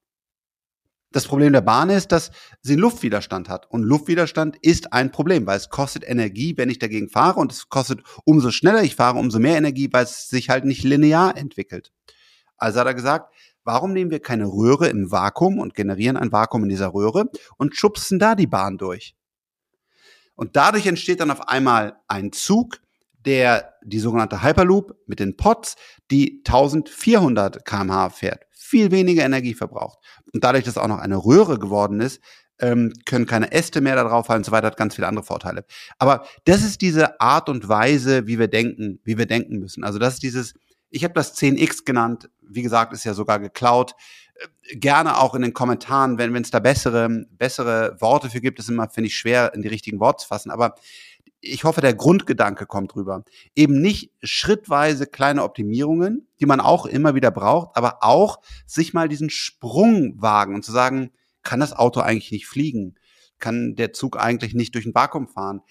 Das 1.12 1.27
Problem 1.27 1.53
der 1.53 1.62
Bahn 1.62 1.89
ist, 1.89 2.12
dass 2.12 2.31
sie 2.62 2.75
Luftwiderstand 2.75 3.47
hat. 3.47 3.71
Und 3.71 3.84
Luftwiderstand 3.84 4.58
ist 4.62 4.91
ein 4.91 5.12
Problem, 5.12 5.47
weil 5.47 5.55
es 5.55 5.69
kostet 5.69 6.03
Energie, 6.05 6.58
wenn 6.58 6.69
ich 6.69 6.77
dagegen 6.77 7.08
fahre. 7.08 7.39
Und 7.39 7.53
es 7.53 7.69
kostet, 7.69 8.01
umso 8.25 8.51
schneller 8.51 8.84
ich 8.84 8.97
fahre, 8.97 9.17
umso 9.17 9.39
mehr 9.39 9.55
Energie, 9.55 9.88
weil 9.93 10.03
es 10.03 10.27
sich 10.27 10.49
halt 10.49 10.65
nicht 10.65 10.84
linear 10.84 11.38
entwickelt. 11.38 11.93
Also 12.58 12.81
hat 12.81 12.88
er 12.88 12.93
gesagt, 12.93 13.34
warum 13.63 13.93
nehmen 13.93 14.12
wir 14.12 14.19
keine 14.19 14.45
Röhre 14.45 14.89
im 14.89 15.10
Vakuum 15.10 15.58
und 15.58 15.73
generieren 15.73 16.17
ein 16.17 16.34
Vakuum 16.34 16.63
in 16.63 16.69
dieser 16.69 16.93
Röhre 16.93 17.29
und 17.55 17.77
schubsen 17.77 18.19
da 18.19 18.36
die 18.36 18.47
Bahn 18.47 18.77
durch? 18.77 19.15
Und 20.36 20.58
dadurch 20.58 20.86
entsteht 20.86 21.21
dann 21.21 21.31
auf 21.31 21.47
einmal 21.47 21.97
ein 22.10 22.34
Zug, 22.34 22.81
der 23.25 23.73
die 23.83 23.99
sogenannte 23.99 24.43
Hyperloop 24.43 24.95
mit 25.07 25.19
den 25.19 25.38
Pods, 25.38 25.75
die 26.11 26.41
1400 26.45 27.65
kmh 27.65 28.09
fährt, 28.09 28.45
viel 28.51 28.91
weniger 28.91 29.23
Energie 29.23 29.53
verbraucht. 29.53 29.99
Und 30.33 30.43
dadurch, 30.43 30.63
dass 30.63 30.77
auch 30.77 30.88
noch 30.88 30.99
eine 30.99 31.17
Röhre 31.17 31.59
geworden 31.59 31.99
ist, 31.99 32.21
ähm, 32.59 32.93
können 33.05 33.25
keine 33.25 33.51
Äste 33.51 33.81
mehr 33.81 33.95
da 33.95 34.03
drauf 34.03 34.27
fallen 34.27 34.39
und 34.39 34.45
so 34.45 34.51
weiter, 34.51 34.67
hat 34.67 34.77
ganz 34.77 34.95
viele 34.95 35.07
andere 35.07 35.25
Vorteile. 35.25 35.65
Aber 35.99 36.25
das 36.45 36.63
ist 36.63 36.81
diese 36.81 37.19
Art 37.19 37.49
und 37.49 37.67
Weise, 37.67 38.27
wie 38.27 38.39
wir 38.39 38.47
denken, 38.47 38.99
wie 39.03 39.17
wir 39.17 39.25
denken 39.25 39.59
müssen. 39.59 39.83
Also 39.83 39.99
das 39.99 40.15
ist 40.15 40.23
dieses, 40.23 40.53
ich 40.89 41.03
habe 41.03 41.13
das 41.13 41.35
10x 41.38 41.85
genannt, 41.85 42.29
wie 42.41 42.61
gesagt, 42.61 42.93
ist 42.93 43.03
ja 43.03 43.13
sogar 43.13 43.39
geklaut. 43.39 43.93
Äh, 44.35 44.77
gerne 44.77 45.17
auch 45.17 45.35
in 45.35 45.41
den 45.41 45.53
Kommentaren, 45.53 46.17
wenn 46.17 46.35
es 46.35 46.51
da 46.51 46.59
bessere, 46.59 47.25
bessere 47.31 47.97
Worte 47.99 48.29
für 48.29 48.41
gibt, 48.41 48.59
ist 48.59 48.69
immer, 48.69 48.89
finde 48.89 49.07
ich, 49.07 49.17
schwer, 49.17 49.53
in 49.53 49.61
die 49.61 49.67
richtigen 49.67 49.99
Worte 49.99 50.23
zu 50.23 50.27
fassen. 50.27 50.51
Aber 50.51 50.75
ich 51.45 51.63
hoffe, 51.63 51.81
der 51.81 51.93
Grundgedanke 51.93 52.65
kommt 52.65 52.95
rüber. 52.95 53.23
Eben 53.55 53.81
nicht 53.81 54.12
schrittweise 54.23 55.05
kleine 55.05 55.43
Optimierungen, 55.43 56.27
die 56.39 56.45
man 56.45 56.60
auch 56.60 56.86
immer 56.86 57.15
wieder 57.15 57.31
braucht, 57.31 57.75
aber 57.77 58.03
auch 58.03 58.39
sich 58.65 58.93
mal 58.93 59.08
diesen 59.08 59.29
Sprung 59.29 60.21
wagen 60.21 60.55
und 60.55 60.65
zu 60.65 60.71
sagen, 60.71 61.12
kann 61.43 61.60
das 61.60 61.73
Auto 61.73 61.99
eigentlich 61.99 62.31
nicht 62.31 62.47
fliegen? 62.47 62.95
Kann 63.39 63.75
der 63.75 63.93
Zug 63.93 64.17
eigentlich 64.19 64.53
nicht 64.53 64.75
durch 64.75 64.86
ein 64.86 64.95
Vakuum 64.95 65.27
fahren? 65.27 65.62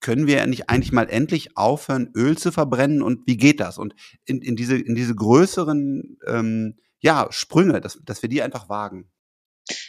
Können 0.00 0.26
wir 0.26 0.44
nicht 0.46 0.68
eigentlich 0.68 0.92
mal 0.92 1.08
endlich 1.08 1.56
aufhören, 1.56 2.10
Öl 2.14 2.36
zu 2.36 2.52
verbrennen 2.52 3.00
und 3.00 3.26
wie 3.26 3.36
geht 3.36 3.60
das? 3.60 3.78
Und 3.78 3.94
in, 4.26 4.42
in 4.42 4.56
diese, 4.56 4.76
in 4.76 4.94
diese 4.94 5.14
größeren 5.14 6.18
ähm, 6.26 6.74
ja, 7.00 7.28
Sprünge, 7.30 7.80
dass, 7.80 8.00
dass 8.04 8.22
wir 8.22 8.28
die 8.28 8.42
einfach 8.42 8.68
wagen. 8.68 9.08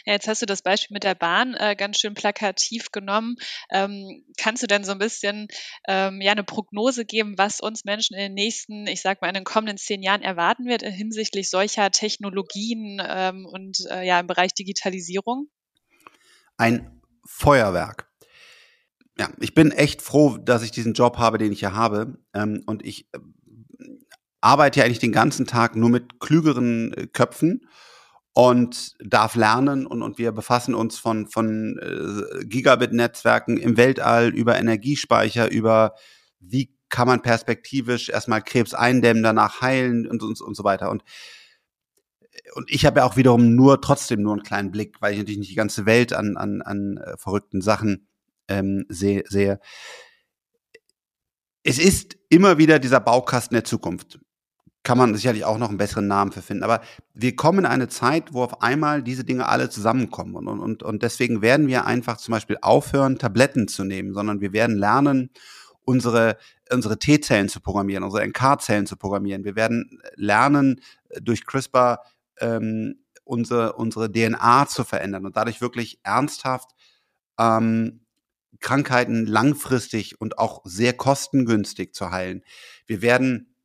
Ja, 0.04 0.12
jetzt 0.14 0.28
hast 0.28 0.42
du 0.42 0.46
das 0.46 0.62
Beispiel 0.62 0.94
mit 0.94 1.04
der 1.04 1.14
Bahn 1.14 1.54
äh, 1.54 1.76
ganz 1.76 1.98
schön 1.98 2.14
plakativ 2.14 2.90
genommen. 2.92 3.36
Ähm, 3.70 4.24
kannst 4.38 4.62
du 4.62 4.66
denn 4.66 4.84
so 4.84 4.92
ein 4.92 4.98
bisschen 4.98 5.48
ähm, 5.86 6.20
ja 6.20 6.32
eine 6.32 6.44
Prognose 6.44 7.04
geben, 7.04 7.36
was 7.36 7.60
uns 7.60 7.84
Menschen 7.84 8.14
in 8.14 8.22
den 8.22 8.34
nächsten, 8.34 8.86
ich 8.86 9.02
sag 9.02 9.20
mal, 9.20 9.28
in 9.28 9.34
den 9.34 9.44
kommenden 9.44 9.76
zehn 9.76 10.02
Jahren 10.02 10.22
erwarten 10.22 10.66
wird 10.66 10.82
hinsichtlich 10.82 11.50
solcher 11.50 11.90
Technologien 11.90 13.02
ähm, 13.06 13.46
und 13.46 13.78
äh, 13.90 14.06
ja 14.06 14.20
im 14.20 14.26
Bereich 14.26 14.54
Digitalisierung? 14.54 15.48
Ein 16.56 17.02
Feuerwerk. 17.26 18.08
Ja, 19.18 19.30
ich 19.40 19.54
bin 19.54 19.72
echt 19.72 20.02
froh, 20.02 20.36
dass 20.36 20.62
ich 20.62 20.70
diesen 20.70 20.92
Job 20.92 21.18
habe, 21.18 21.38
den 21.38 21.52
ich 21.52 21.60
hier 21.60 21.74
habe. 21.74 22.18
Ähm, 22.34 22.62
und 22.66 22.84
ich 22.84 23.08
äh, 23.12 23.18
arbeite 24.40 24.80
ja 24.80 24.86
eigentlich 24.86 24.98
den 24.98 25.12
ganzen 25.12 25.46
Tag 25.46 25.76
nur 25.76 25.90
mit 25.90 26.20
klügeren 26.20 26.92
äh, 26.94 27.06
Köpfen 27.06 27.66
und 28.36 28.96
darf 28.98 29.34
lernen 29.34 29.86
und, 29.86 30.02
und 30.02 30.18
wir 30.18 30.30
befassen 30.30 30.74
uns 30.74 30.98
von, 30.98 31.26
von 31.26 31.78
äh, 31.78 32.44
Gigabit-Netzwerken 32.44 33.56
im 33.56 33.78
Weltall 33.78 34.28
über 34.28 34.58
Energiespeicher, 34.58 35.50
über 35.50 35.94
wie 36.38 36.70
kann 36.90 37.08
man 37.08 37.22
perspektivisch 37.22 38.10
erstmal 38.10 38.42
Krebs 38.42 38.74
eindämmen, 38.74 39.22
danach 39.22 39.62
heilen 39.62 40.06
und, 40.06 40.22
und, 40.22 40.38
und 40.38 40.54
so 40.54 40.64
weiter. 40.64 40.90
Und, 40.90 41.02
und 42.54 42.70
ich 42.70 42.84
habe 42.84 43.00
ja 43.00 43.06
auch 43.06 43.16
wiederum 43.16 43.54
nur 43.54 43.80
trotzdem 43.80 44.20
nur 44.20 44.34
einen 44.34 44.42
kleinen 44.42 44.70
Blick, 44.70 45.00
weil 45.00 45.14
ich 45.14 45.18
natürlich 45.18 45.38
nicht 45.38 45.52
die 45.52 45.56
ganze 45.56 45.86
Welt 45.86 46.12
an, 46.12 46.36
an, 46.36 46.60
an 46.60 46.98
äh, 46.98 47.16
verrückten 47.16 47.62
Sachen 47.62 48.06
ähm, 48.48 48.84
sehe, 48.90 49.24
sehe. 49.26 49.60
Es 51.62 51.78
ist 51.78 52.18
immer 52.28 52.58
wieder 52.58 52.78
dieser 52.80 53.00
Baukasten 53.00 53.54
der 53.54 53.64
Zukunft 53.64 54.18
kann 54.86 54.98
man 54.98 55.16
sicherlich 55.16 55.44
auch 55.44 55.58
noch 55.58 55.68
einen 55.68 55.78
besseren 55.78 56.06
Namen 56.06 56.30
für 56.30 56.42
finden. 56.42 56.62
Aber 56.62 56.80
wir 57.12 57.34
kommen 57.34 57.58
in 57.58 57.66
eine 57.66 57.88
Zeit, 57.88 58.32
wo 58.32 58.44
auf 58.44 58.62
einmal 58.62 59.02
diese 59.02 59.24
Dinge 59.24 59.48
alle 59.48 59.68
zusammenkommen. 59.68 60.36
Und, 60.36 60.60
und, 60.60 60.84
und 60.84 61.02
deswegen 61.02 61.42
werden 61.42 61.66
wir 61.66 61.86
einfach 61.86 62.18
zum 62.18 62.30
Beispiel 62.30 62.56
aufhören, 62.62 63.18
Tabletten 63.18 63.66
zu 63.66 63.82
nehmen, 63.82 64.14
sondern 64.14 64.40
wir 64.40 64.52
werden 64.52 64.78
lernen, 64.78 65.30
unsere, 65.82 66.36
unsere 66.72 67.00
T-Zellen 67.00 67.48
zu 67.48 67.58
programmieren, 67.58 68.04
unsere 68.04 68.24
NK-Zellen 68.28 68.86
zu 68.86 68.96
programmieren. 68.96 69.44
Wir 69.44 69.56
werden 69.56 70.00
lernen, 70.14 70.80
durch 71.20 71.44
CRISPR 71.44 72.02
ähm, 72.38 73.00
unsere, 73.24 73.72
unsere 73.72 74.08
DNA 74.10 74.68
zu 74.68 74.84
verändern 74.84 75.26
und 75.26 75.36
dadurch 75.36 75.60
wirklich 75.60 75.98
ernsthaft 76.04 76.70
ähm, 77.40 78.02
Krankheiten 78.60 79.26
langfristig 79.26 80.20
und 80.20 80.38
auch 80.38 80.60
sehr 80.64 80.92
kostengünstig 80.92 81.92
zu 81.92 82.12
heilen. 82.12 82.44
Wir 82.86 83.02
werden 83.02 83.55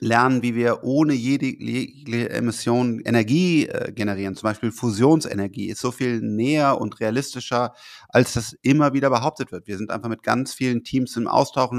lernen, 0.00 0.42
wie 0.42 0.54
wir 0.54 0.84
ohne 0.84 1.14
jede, 1.14 1.46
jede 1.46 2.28
Emission 2.30 3.00
Energie 3.00 3.66
äh, 3.66 3.92
generieren. 3.92 4.34
Zum 4.34 4.48
Beispiel 4.48 4.70
Fusionsenergie 4.70 5.68
ist 5.68 5.80
so 5.80 5.90
viel 5.90 6.20
näher 6.20 6.78
und 6.80 7.00
realistischer, 7.00 7.72
als 8.08 8.34
das 8.34 8.56
immer 8.62 8.92
wieder 8.92 9.08
behauptet 9.08 9.52
wird. 9.52 9.66
Wir 9.66 9.78
sind 9.78 9.90
einfach 9.90 10.10
mit 10.10 10.22
ganz 10.22 10.52
vielen 10.52 10.84
Teams 10.84 11.16
im 11.16 11.28
Austausch, 11.28 11.70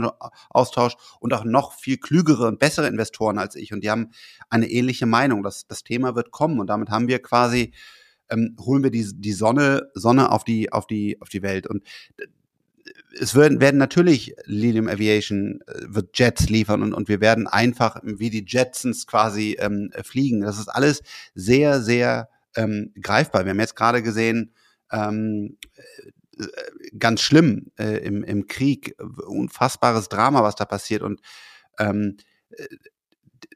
Austausch 0.49 0.95
und 1.19 1.33
auch 1.33 1.43
noch 1.43 1.73
viel 1.73 1.97
klügere 1.97 2.47
und 2.47 2.59
bessere 2.59 2.87
Investoren 2.87 3.37
als 3.37 3.55
ich. 3.55 3.71
Und 3.71 3.83
die 3.83 3.91
haben 3.91 4.09
eine 4.49 4.69
ähnliche 4.69 5.05
Meinung. 5.05 5.43
Das, 5.43 5.67
das 5.67 5.83
Thema 5.83 6.15
wird 6.15 6.31
kommen. 6.31 6.59
Und 6.59 6.67
damit 6.67 6.89
haben 6.89 7.07
wir 7.07 7.21
quasi 7.21 7.73
ähm, 8.29 8.57
holen 8.59 8.83
wir 8.83 8.91
die, 8.91 9.07
die 9.15 9.31
Sonne, 9.31 9.89
Sonne 9.93 10.31
auf 10.31 10.43
die, 10.43 10.71
auf 10.71 10.87
die, 10.87 11.21
auf 11.21 11.29
die 11.29 11.41
Welt. 11.43 11.67
Und 11.67 11.83
es 13.19 13.35
werden, 13.35 13.59
werden 13.61 13.77
natürlich 13.77 14.35
Lilium 14.45 14.87
Aviation 14.87 15.61
äh, 15.67 15.81
wird 15.87 16.17
Jets 16.17 16.49
liefern 16.49 16.81
und, 16.81 16.93
und 16.93 17.07
wir 17.07 17.21
werden 17.21 17.47
einfach 17.47 17.99
wie 18.03 18.29
die 18.29 18.45
Jetsons 18.47 19.07
quasi 19.07 19.57
ähm, 19.59 19.91
fliegen. 20.03 20.41
Das 20.41 20.59
ist 20.59 20.67
alles 20.67 21.01
sehr, 21.33 21.81
sehr 21.81 22.29
ähm, 22.55 22.91
greifbar. 23.01 23.45
Wir 23.45 23.51
haben 23.51 23.59
jetzt 23.59 23.75
gerade 23.75 24.01
gesehen, 24.01 24.53
ähm, 24.91 25.57
äh, 26.37 26.43
ganz 26.97 27.21
schlimm 27.21 27.71
äh, 27.77 27.97
im, 28.05 28.23
im 28.23 28.47
Krieg, 28.47 28.95
unfassbares 29.25 30.09
Drama, 30.09 30.43
was 30.43 30.55
da 30.55 30.65
passiert 30.65 31.01
und 31.01 31.21
ähm, 31.79 32.17
äh, 32.51 32.67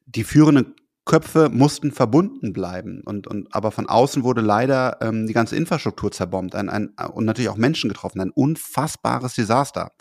die 0.06 0.24
führenden 0.24 0.76
Köpfe 1.12 1.50
mussten 1.50 1.92
verbunden 1.92 2.54
bleiben. 2.54 3.02
Und, 3.04 3.28
und 3.28 3.54
aber 3.54 3.72
von 3.72 3.90
außen 3.90 4.24
wurde 4.24 4.40
leider 4.40 4.98
ähm, 5.02 5.28
die 5.28 5.34
ganze 5.34 5.58
Infrastruktur 5.58 6.10
zerbombt 6.10 6.56
ein, 6.56 6.70
ein, 6.70 6.94
und 7.14 7.26
natürlich 7.26 7.50
auch 7.50 7.58
Menschen 7.58 7.90
getroffen. 7.90 8.22
Ein 8.22 8.30
unfassbares 8.30 9.36
Desaster. 9.36 9.92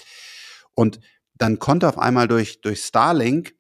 Und 0.73 1.01
dann 1.35 1.59
konnte 1.59 1.89
auf 1.89 1.99
einmal 1.99 2.29
durch, 2.29 2.61
durch 2.61 2.85
Starlink 2.85 3.55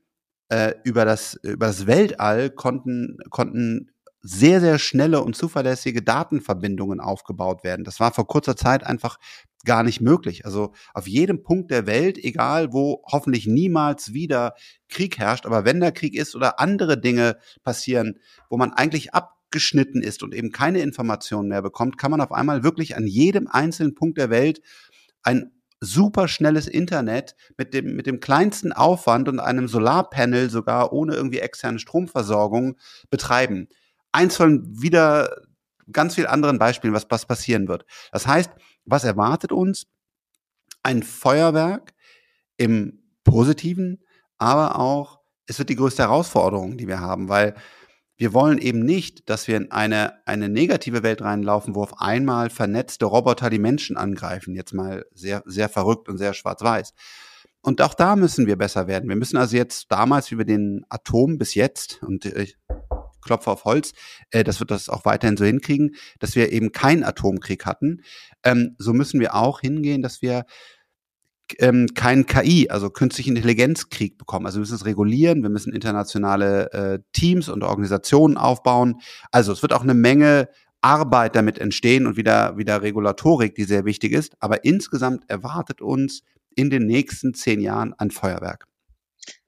äh, 0.48 0.74
über, 0.84 1.04
das, 1.04 1.40
über 1.42 1.66
das 1.66 1.88
Weltall 1.88 2.50
konnten, 2.50 3.18
konnten 3.30 3.90
sehr, 4.22 4.61
sehr 4.61 4.78
schnelle 4.78 5.22
und 5.22 5.37
zuverlässige 5.37 6.02
Datenverbindungen 6.02 7.00
aufgebaut 7.00 7.64
werden. 7.64 7.85
Das 7.85 8.00
war 8.00 8.12
vor 8.12 8.26
kurzer 8.26 8.56
Zeit 8.56 8.85
einfach 8.85 9.18
gar 9.64 9.83
nicht 9.83 10.00
möglich. 10.00 10.44
Also 10.44 10.72
auf 10.94 11.06
jedem 11.06 11.42
Punkt 11.42 11.70
der 11.70 11.87
Welt, 11.87 12.18
egal 12.18 12.72
wo 12.72 13.02
hoffentlich 13.06 13.46
niemals 13.46 14.12
wieder 14.12 14.54
Krieg 14.88 15.18
herrscht, 15.18 15.46
aber 15.46 15.64
wenn 15.64 15.80
der 15.80 15.92
Krieg 15.92 16.14
ist 16.14 16.35
oder 16.35 16.61
andere 16.61 17.00
Dinge 17.00 17.37
passieren, 17.62 18.18
wo 18.48 18.56
man 18.56 18.72
eigentlich 18.72 19.14
abgeschnitten 19.14 20.02
ist 20.02 20.22
und 20.22 20.35
eben 20.35 20.50
keine 20.50 20.80
Informationen 20.80 21.48
mehr 21.48 21.62
bekommt, 21.62 21.98
kann 21.98 22.11
man 22.11 22.20
auf 22.20 22.33
einmal 22.33 22.62
wirklich 22.62 22.96
an 22.96 23.06
jedem 23.06 23.48
einzelnen 23.48 23.94
Punkt 23.94 24.18
der 24.18 24.30
Welt 24.30 24.61
ein 25.22 25.52
super 25.80 26.28
schnelles 26.28 26.68
Internet 26.68 27.35
mit 27.56 27.72
dem, 27.72 27.96
mit 27.96 28.06
dem 28.06 28.20
kleinsten 28.20 28.72
Aufwand 28.72 29.28
und 29.28 29.40
einem 29.40 29.66
Solarpanel 29.66 30.50
sogar 30.50 30.92
ohne 30.92 31.14
irgendwie 31.14 31.38
externe 31.38 31.78
Stromversorgung 31.78 32.76
betreiben. 33.09 33.68
Eins 34.12 34.37
von 34.37 34.64
wieder 34.81 35.42
ganz 35.92 36.14
vielen 36.14 36.27
anderen 36.27 36.59
Beispielen, 36.59 36.94
was, 36.94 37.07
was 37.11 37.27
passieren 37.27 37.68
wird. 37.68 37.85
Das 38.12 38.27
heißt, 38.27 38.51
was 38.85 39.05
erwartet 39.05 39.53
uns? 39.53 39.87
Ein 40.83 41.03
Feuerwerk 41.03 41.92
im 42.57 43.03
Positiven, 43.25 44.03
aber 44.38 44.79
auch, 44.79 45.20
es 45.46 45.59
wird 45.59 45.68
die 45.68 45.77
größte 45.77 46.03
Herausforderung, 46.03 46.79
die 46.79 46.88
wir 46.88 47.01
haben, 47.01 47.29
weil 47.29 47.55
wir 48.16 48.35
wollen 48.35 48.59
eben 48.59 48.81
nicht, 48.81 49.31
dass 49.31 49.49
wir 49.49 49.57
in 49.57 49.70
eine, 49.70 50.27
eine 50.27 50.49
negative 50.51 51.03
Welt 51.03 51.23
reinlaufen, 51.23 51.75
wo 51.75 51.83
auf 51.83 52.01
einmal 52.01 52.51
vernetzte 52.51 53.07
Roboter 53.07 53.49
die 53.49 53.59
Menschen 53.59 53.96
angreifen. 53.96 54.55
Jetzt 54.55 54.75
mal 54.75 55.07
sehr, 55.14 55.42
sehr 55.46 55.70
verrückt 55.70 56.09
und 56.09 56.18
sehr 56.18 56.35
schwarz-weiß. 56.35 56.92
Und 57.62 57.81
auch 57.81 57.94
da 57.94 58.16
müssen 58.16 58.46
wir 58.46 58.57
besser 58.57 58.87
werden. 58.87 59.09
Wir 59.09 59.16
müssen 59.16 59.38
also 59.38 59.57
jetzt 59.57 59.90
damals 59.90 60.31
über 60.33 60.44
den 60.44 60.85
Atom 60.88 61.38
bis 61.38 61.55
jetzt, 61.55 62.03
und 62.03 62.27
ich 62.27 62.57
Klopfer 63.20 63.52
auf 63.52 63.64
Holz, 63.64 63.92
äh, 64.30 64.44
das 64.44 64.61
wird 64.61 64.70
das 64.70 64.88
auch 64.88 65.04
weiterhin 65.04 65.37
so 65.37 65.44
hinkriegen, 65.44 65.94
dass 66.18 66.37
wir 66.37 66.52
eben 66.52 66.72
keinen 66.72 67.04
Atomkrieg 67.04 67.66
hatten. 67.66 68.02
Ähm, 68.44 68.74
so 68.78 68.92
müssen 68.92 69.20
wir 69.20 69.35
auch 69.35 69.61
hingehen, 69.61 70.02
dass 70.02 70.22
wir 70.22 70.44
ähm, 71.59 71.88
keinen 71.94 72.26
KI, 72.26 72.70
also 72.70 72.90
künstlichen 72.90 73.37
Intelligenzkrieg 73.37 74.18
bekommen. 74.18 74.46
Also 74.46 74.59
wir 74.59 74.61
müssen 74.61 74.76
es 74.76 74.85
regulieren, 74.85 75.42
wir 75.42 75.50
müssen 75.50 75.72
internationale 75.72 76.72
äh, 76.72 76.98
Teams 77.12 77.48
und 77.48 77.62
Organisationen 77.64 78.37
aufbauen. 78.37 79.00
Also 79.33 79.52
es 79.52 79.62
wird 79.62 79.72
auch 79.72 79.83
eine 79.83 79.94
Menge 79.94 80.48
Arbeit 80.83 81.37
damit 81.37 81.59
entstehen 81.59 82.06
und 82.06 82.16
wieder, 82.16 82.56
wieder 82.56 82.83
Regulatorik, 82.83 83.54
die 83.54 83.64
sehr 83.64 83.85
wichtig 83.85 84.12
ist. 84.12 84.35
Aber 84.40 84.64
insgesamt 84.64 85.28
erwartet 85.28 85.83
uns 85.83 86.22
in 86.54 86.70
den 86.70 86.87
nächsten 86.87 87.35
zehn 87.35 87.61
Jahren 87.61 87.94
ein 87.98 88.11
Feuerwerk. 88.11 88.69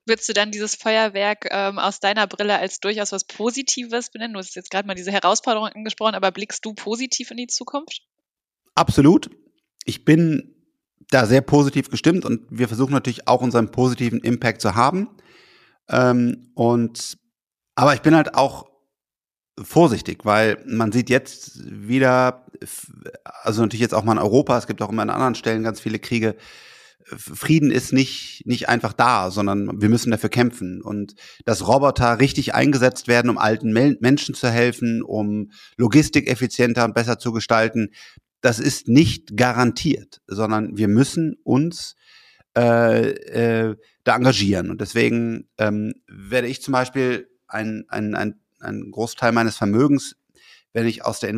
Würdest 0.04 0.28
du 0.28 0.32
dann 0.32 0.50
dieses 0.50 0.74
Feuerwerk 0.74 1.46
ähm, 1.50 1.78
aus 1.78 2.00
deiner 2.00 2.26
Brille 2.26 2.58
als 2.58 2.80
durchaus 2.80 3.12
was 3.12 3.24
Positives 3.24 4.10
benennen? 4.10 4.34
Du 4.34 4.40
hast 4.40 4.56
jetzt 4.56 4.70
gerade 4.70 4.86
mal 4.86 4.94
diese 4.94 5.12
Herausforderung 5.12 5.68
angesprochen, 5.68 6.14
aber 6.14 6.32
blickst 6.32 6.64
du 6.64 6.74
positiv 6.74 7.30
in 7.30 7.36
die 7.36 7.46
Zukunft? 7.46 8.02
Absolut. 8.74 9.30
Ich 9.84 10.04
bin 10.04 10.54
da 11.10 11.26
sehr 11.26 11.40
positiv 11.40 11.90
gestimmt 11.90 12.24
und 12.24 12.40
wir 12.50 12.68
versuchen 12.68 12.92
natürlich 12.92 13.28
auch 13.28 13.42
unseren 13.42 13.70
positiven 13.70 14.20
Impact 14.20 14.60
zu 14.60 14.74
haben. 14.74 15.08
Ähm, 15.88 16.50
und 16.54 17.18
aber 17.74 17.94
ich 17.94 18.02
bin 18.02 18.16
halt 18.16 18.34
auch 18.34 18.70
vorsichtig, 19.60 20.24
weil 20.24 20.62
man 20.66 20.92
sieht 20.92 21.10
jetzt 21.10 21.60
wieder, 21.64 22.46
also 23.42 23.62
natürlich 23.62 23.80
jetzt 23.80 23.94
auch 23.94 24.04
mal 24.04 24.12
in 24.12 24.18
Europa, 24.18 24.56
es 24.58 24.66
gibt 24.66 24.82
auch 24.82 24.88
immer 24.88 25.02
an 25.02 25.10
anderen 25.10 25.34
Stellen 25.34 25.62
ganz 25.62 25.80
viele 25.80 25.98
Kriege, 25.98 26.36
Frieden 27.04 27.70
ist 27.70 27.92
nicht, 27.92 28.42
nicht 28.46 28.68
einfach 28.68 28.92
da, 28.92 29.30
sondern 29.30 29.80
wir 29.80 29.88
müssen 29.88 30.10
dafür 30.10 30.30
kämpfen. 30.30 30.82
Und 30.82 31.14
dass 31.44 31.66
Roboter 31.66 32.18
richtig 32.20 32.54
eingesetzt 32.54 33.08
werden, 33.08 33.30
um 33.30 33.38
alten 33.38 33.72
Menschen 33.72 34.34
zu 34.34 34.50
helfen, 34.50 35.02
um 35.02 35.50
Logistik 35.76 36.28
effizienter 36.28 36.84
und 36.84 36.94
besser 36.94 37.18
zu 37.18 37.32
gestalten, 37.32 37.90
das 38.40 38.58
ist 38.58 38.88
nicht 38.88 39.36
garantiert, 39.36 40.20
sondern 40.26 40.76
wir 40.76 40.88
müssen 40.88 41.36
uns 41.44 41.96
äh, 42.56 43.10
äh, 43.10 43.76
da 44.04 44.16
engagieren. 44.16 44.70
Und 44.70 44.80
deswegen 44.80 45.48
ähm, 45.58 45.94
werde 46.06 46.48
ich 46.48 46.60
zum 46.60 46.72
Beispiel 46.72 47.28
ein, 47.46 47.84
ein, 47.88 48.14
ein, 48.14 48.90
Großteil 48.90 49.32
meines 49.32 49.56
Vermögens, 49.56 50.16
wenn 50.72 50.86
ich 50.86 51.04
aus 51.04 51.20
der 51.20 51.30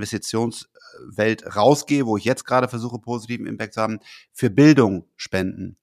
Investitionswelt 0.95 1.57
rausgehe, 1.57 2.07
wo 2.07 2.17
ich 2.17 2.25
jetzt 2.25 2.45
gerade 2.45 2.69
versuche, 2.69 2.99
positiven 2.99 3.47
Impact 3.47 3.75
zu 3.75 3.81
haben, 3.81 4.01
für 4.33 4.51
Bildung 4.51 5.09
spenden. 5.17 5.77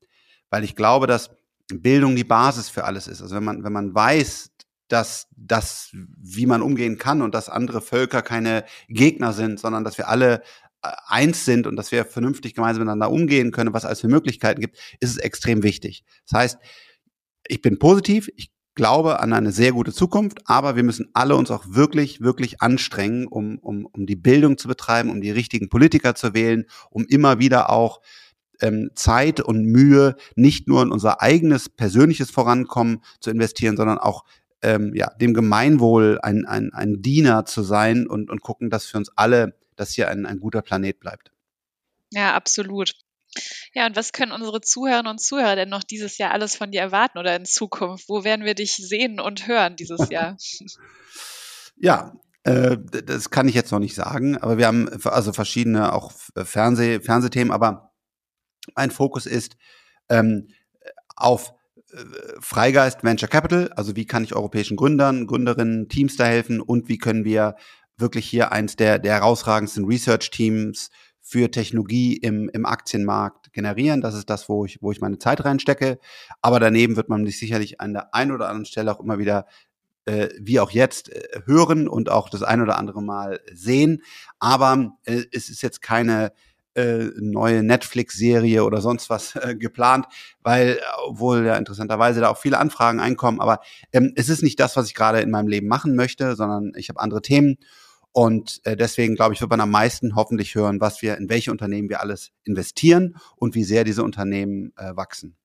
Weil 0.49 0.63
ich 0.63 0.75
glaube, 0.75 1.07
dass 1.07 1.31
Bildung 1.67 2.15
die 2.15 2.23
Basis 2.23 2.69
für 2.69 2.83
alles 2.83 3.07
ist. 3.07 3.21
Also 3.21 3.35
wenn 3.35 3.43
man, 3.43 3.63
wenn 3.63 3.73
man 3.73 3.93
weiß, 3.95 4.51
dass 4.87 5.27
das, 5.37 5.89
wie 5.93 6.45
man 6.45 6.61
umgehen 6.61 6.97
kann 6.97 7.21
und 7.21 7.33
dass 7.33 7.47
andere 7.47 7.81
Völker 7.81 8.21
keine 8.21 8.65
Gegner 8.89 9.31
sind, 9.31 9.59
sondern 9.59 9.85
dass 9.85 9.97
wir 9.97 10.09
alle 10.09 10.41
äh, 10.83 10.91
eins 11.07 11.45
sind 11.45 11.65
und 11.65 11.77
dass 11.77 11.93
wir 11.93 12.03
vernünftig 12.03 12.55
gemeinsam 12.55 12.81
miteinander 12.81 13.09
umgehen 13.09 13.51
können, 13.51 13.73
was 13.73 13.85
es 13.85 14.01
für 14.01 14.09
Möglichkeiten 14.09 14.59
gibt, 14.59 14.77
ist 14.99 15.11
es 15.11 15.17
extrem 15.17 15.63
wichtig. 15.63 16.03
Das 16.29 16.39
heißt, 16.39 16.59
ich 17.47 17.61
bin 17.61 17.79
positiv, 17.79 18.29
ich 18.35 18.51
glaube 18.75 19.19
an 19.19 19.33
eine 19.33 19.51
sehr 19.51 19.71
gute 19.71 19.93
Zukunft, 19.93 20.39
aber 20.45 20.75
wir 20.75 20.83
müssen 20.83 21.09
alle 21.13 21.35
uns 21.35 21.51
auch 21.51 21.65
wirklich, 21.67 22.21
wirklich 22.21 22.61
anstrengen, 22.61 23.27
um, 23.27 23.59
um, 23.59 23.85
um 23.85 24.05
die 24.05 24.15
Bildung 24.15 24.57
zu 24.57 24.67
betreiben, 24.67 25.09
um 25.09 25.21
die 25.21 25.31
richtigen 25.31 25.69
Politiker 25.69 26.15
zu 26.15 26.33
wählen, 26.33 26.65
um 26.89 27.05
immer 27.05 27.39
wieder 27.39 27.69
auch 27.69 28.01
ähm, 28.61 28.91
Zeit 28.95 29.41
und 29.41 29.65
Mühe 29.65 30.15
nicht 30.35 30.67
nur 30.67 30.81
in 30.83 30.91
unser 30.91 31.21
eigenes 31.21 31.69
persönliches 31.69 32.31
Vorankommen 32.31 33.01
zu 33.19 33.29
investieren, 33.29 33.75
sondern 33.75 33.97
auch 33.97 34.23
ähm, 34.61 34.93
ja, 34.93 35.09
dem 35.15 35.33
Gemeinwohl 35.33 36.19
ein, 36.21 36.45
ein, 36.45 36.71
ein 36.73 37.01
Diener 37.01 37.45
zu 37.45 37.63
sein 37.63 38.07
und, 38.07 38.29
und 38.29 38.41
gucken, 38.41 38.69
dass 38.69 38.85
für 38.85 38.97
uns 38.97 39.11
alle 39.15 39.55
das 39.75 39.91
hier 39.93 40.09
ein, 40.09 40.25
ein 40.25 40.39
guter 40.39 40.61
Planet 40.61 40.99
bleibt. 40.99 41.31
Ja, 42.11 42.35
absolut. 42.35 42.93
Ja, 43.73 43.85
und 43.85 43.95
was 43.95 44.11
können 44.11 44.31
unsere 44.31 44.61
Zuhörerinnen 44.61 45.11
und 45.11 45.21
Zuhörer 45.21 45.55
denn 45.55 45.69
noch 45.69 45.83
dieses 45.83 46.17
Jahr 46.17 46.31
alles 46.31 46.55
von 46.55 46.71
dir 46.71 46.81
erwarten 46.81 47.17
oder 47.17 47.35
in 47.35 47.45
Zukunft? 47.45 48.09
Wo 48.09 48.23
werden 48.23 48.45
wir 48.45 48.55
dich 48.55 48.75
sehen 48.75 49.19
und 49.19 49.47
hören 49.47 49.75
dieses 49.75 50.09
Jahr? 50.09 50.37
ja, 51.77 52.13
äh, 52.43 52.77
das 53.05 53.29
kann 53.29 53.47
ich 53.47 53.55
jetzt 53.55 53.71
noch 53.71 53.79
nicht 53.79 53.95
sagen, 53.95 54.37
aber 54.37 54.57
wir 54.57 54.67
haben 54.67 54.89
also 55.05 55.31
verschiedene 55.31 55.93
auch 55.93 56.11
Fernseh, 56.43 56.99
Fernsehthemen, 56.99 57.51
aber 57.51 57.93
mein 58.75 58.91
Fokus 58.91 59.25
ist 59.25 59.57
ähm, 60.09 60.47
auf 61.15 61.53
äh, 61.91 61.97
Freigeist 62.39 63.03
Venture 63.03 63.29
Capital, 63.29 63.71
also 63.73 63.95
wie 63.95 64.05
kann 64.05 64.23
ich 64.23 64.35
europäischen 64.35 64.75
Gründern, 64.75 65.27
Gründerinnen, 65.27 65.87
Teams 65.87 66.17
da 66.17 66.25
helfen 66.25 66.61
und 66.61 66.89
wie 66.89 66.97
können 66.97 67.25
wir 67.25 67.55
wirklich 67.97 68.27
hier 68.27 68.51
eins 68.51 68.75
der, 68.75 68.97
der 68.99 69.13
herausragendsten 69.13 69.85
Research-Teams 69.85 70.89
für 71.31 71.49
Technologie 71.49 72.17
im, 72.17 72.49
im 72.49 72.65
Aktienmarkt 72.65 73.53
generieren. 73.53 74.01
Das 74.01 74.15
ist 74.15 74.29
das, 74.29 74.49
wo 74.49 74.65
ich, 74.65 74.79
wo 74.81 74.91
ich 74.91 74.99
meine 74.99 75.17
Zeit 75.17 75.45
reinstecke. 75.45 75.97
Aber 76.41 76.59
daneben 76.59 76.97
wird 76.97 77.07
man 77.07 77.25
sich 77.25 77.39
sicherlich 77.39 77.79
an 77.79 77.93
der 77.93 78.13
einen 78.13 78.33
oder 78.33 78.49
anderen 78.49 78.65
Stelle 78.65 78.93
auch 78.93 78.99
immer 78.99 79.17
wieder 79.17 79.45
äh, 80.05 80.27
wie 80.41 80.59
auch 80.59 80.71
jetzt 80.71 81.07
äh, 81.07 81.41
hören 81.45 81.87
und 81.87 82.09
auch 82.09 82.27
das 82.27 82.43
ein 82.43 82.61
oder 82.61 82.77
andere 82.77 83.01
Mal 83.01 83.39
sehen. 83.49 84.03
Aber 84.39 84.97
äh, 85.05 85.23
es 85.31 85.47
ist 85.47 85.61
jetzt 85.61 85.81
keine 85.81 86.33
äh, 86.75 87.05
neue 87.17 87.63
Netflix-Serie 87.63 88.65
oder 88.65 88.81
sonst 88.81 89.09
was 89.09 89.37
äh, 89.37 89.55
geplant, 89.55 90.07
weil, 90.41 90.81
obwohl 91.05 91.45
ja 91.45 91.55
interessanterweise 91.55 92.19
da 92.19 92.27
auch 92.27 92.39
viele 92.39 92.57
Anfragen 92.57 92.99
einkommen, 92.99 93.39
aber 93.39 93.61
ähm, 93.93 94.11
es 94.17 94.27
ist 94.27 94.43
nicht 94.43 94.59
das, 94.59 94.75
was 94.75 94.87
ich 94.87 94.95
gerade 94.95 95.21
in 95.21 95.31
meinem 95.31 95.47
Leben 95.47 95.67
machen 95.67 95.95
möchte, 95.95 96.35
sondern 96.35 96.73
ich 96.75 96.89
habe 96.89 96.99
andere 96.99 97.21
Themen. 97.21 97.57
Und 98.13 98.59
äh, 98.65 98.75
deswegen, 98.75 99.15
glaube 99.15 99.33
ich, 99.33 99.41
wird 99.41 99.49
man 99.49 99.61
am 99.61 99.71
meisten 99.71 100.15
hoffentlich 100.15 100.55
hören, 100.55 100.81
was 100.81 101.01
wir, 101.01 101.17
in 101.17 101.29
welche 101.29 101.51
Unternehmen 101.51 101.89
wir 101.89 102.01
alles 102.01 102.31
investieren 102.43 103.15
und 103.37 103.55
wie 103.55 103.63
sehr 103.63 103.83
diese 103.83 104.03
Unternehmen 104.03 104.73
äh, 104.77 104.95
wachsen. 104.95 105.37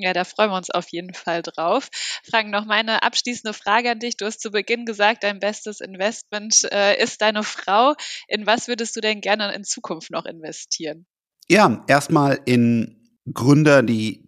Ja, 0.00 0.12
da 0.12 0.22
freuen 0.22 0.50
wir 0.50 0.56
uns 0.56 0.70
auf 0.70 0.88
jeden 0.90 1.12
Fall 1.12 1.42
drauf. 1.42 1.88
Frank, 2.22 2.50
noch 2.50 2.66
meine 2.66 3.02
abschließende 3.02 3.52
Frage 3.52 3.90
an 3.90 3.98
dich. 3.98 4.16
Du 4.16 4.26
hast 4.26 4.40
zu 4.40 4.52
Beginn 4.52 4.84
gesagt, 4.84 5.24
dein 5.24 5.40
bestes 5.40 5.80
Investment 5.80 6.68
äh, 6.70 7.02
ist 7.02 7.20
deine 7.20 7.42
Frau. 7.42 7.94
In 8.28 8.46
was 8.46 8.68
würdest 8.68 8.94
du 8.94 9.00
denn 9.00 9.20
gerne 9.20 9.52
in 9.54 9.64
Zukunft 9.64 10.12
noch 10.12 10.24
investieren? 10.24 11.04
Ja, 11.48 11.84
erstmal 11.88 12.38
in 12.44 13.18
Gründer, 13.34 13.82
die 13.82 14.24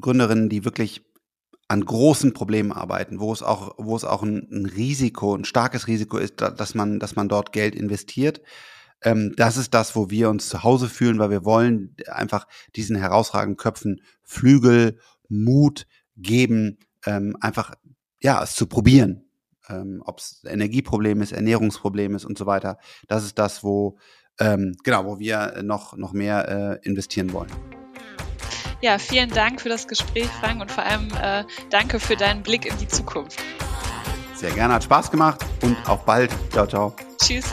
Gründerinnen, 0.00 0.50
die 0.50 0.66
wirklich 0.66 1.00
an 1.68 1.84
großen 1.84 2.34
Problemen 2.34 2.72
arbeiten, 2.72 3.20
wo 3.20 3.32
es 3.32 3.42
auch, 3.42 3.74
wo 3.78 3.96
es 3.96 4.04
auch 4.04 4.22
ein, 4.22 4.48
ein 4.50 4.66
Risiko, 4.66 5.34
ein 5.34 5.44
starkes 5.44 5.86
Risiko 5.86 6.18
ist, 6.18 6.40
dass 6.40 6.74
man, 6.74 6.98
dass 6.98 7.16
man 7.16 7.28
dort 7.28 7.52
Geld 7.52 7.74
investiert. 7.74 8.42
Ähm, 9.02 9.34
das 9.36 9.56
ist 9.56 9.72
das, 9.74 9.96
wo 9.96 10.10
wir 10.10 10.30
uns 10.30 10.48
zu 10.48 10.62
Hause 10.62 10.88
fühlen, 10.88 11.18
weil 11.18 11.30
wir 11.30 11.44
wollen 11.44 11.96
einfach 12.08 12.46
diesen 12.76 12.96
herausragenden 12.96 13.56
Köpfen 13.56 14.00
Flügel 14.22 14.98
Mut 15.28 15.86
geben, 16.16 16.78
ähm, 17.06 17.36
einfach 17.40 17.74
ja 18.20 18.42
es 18.42 18.54
zu 18.54 18.66
probieren. 18.66 19.24
Ähm, 19.68 20.02
Ob 20.04 20.18
es 20.18 20.42
Energieproblem 20.46 21.22
ist, 21.22 21.32
Ernährungsproblem 21.32 22.14
ist 22.14 22.24
und 22.24 22.36
so 22.36 22.46
weiter. 22.46 22.78
Das 23.08 23.24
ist 23.24 23.38
das, 23.38 23.64
wo 23.64 23.98
ähm, 24.38 24.76
genau, 24.82 25.06
wo 25.06 25.18
wir 25.18 25.62
noch 25.62 25.96
noch 25.96 26.12
mehr 26.12 26.80
äh, 26.82 26.86
investieren 26.86 27.32
wollen. 27.32 27.50
Ja, 28.84 28.98
vielen 28.98 29.30
Dank 29.30 29.62
für 29.62 29.70
das 29.70 29.88
Gespräch, 29.88 30.28
Frank, 30.42 30.60
und 30.60 30.70
vor 30.70 30.84
allem 30.84 31.08
äh, 31.18 31.44
danke 31.70 31.98
für 31.98 32.16
deinen 32.16 32.42
Blick 32.42 32.66
in 32.66 32.76
die 32.76 32.86
Zukunft. 32.86 33.42
Sehr 34.34 34.50
gerne, 34.50 34.74
hat 34.74 34.84
Spaß 34.84 35.10
gemacht 35.10 35.42
und 35.62 35.74
auf 35.88 36.04
bald. 36.04 36.30
Ciao, 36.52 36.66
ciao. 36.66 36.94
Tschüss. 37.18 37.46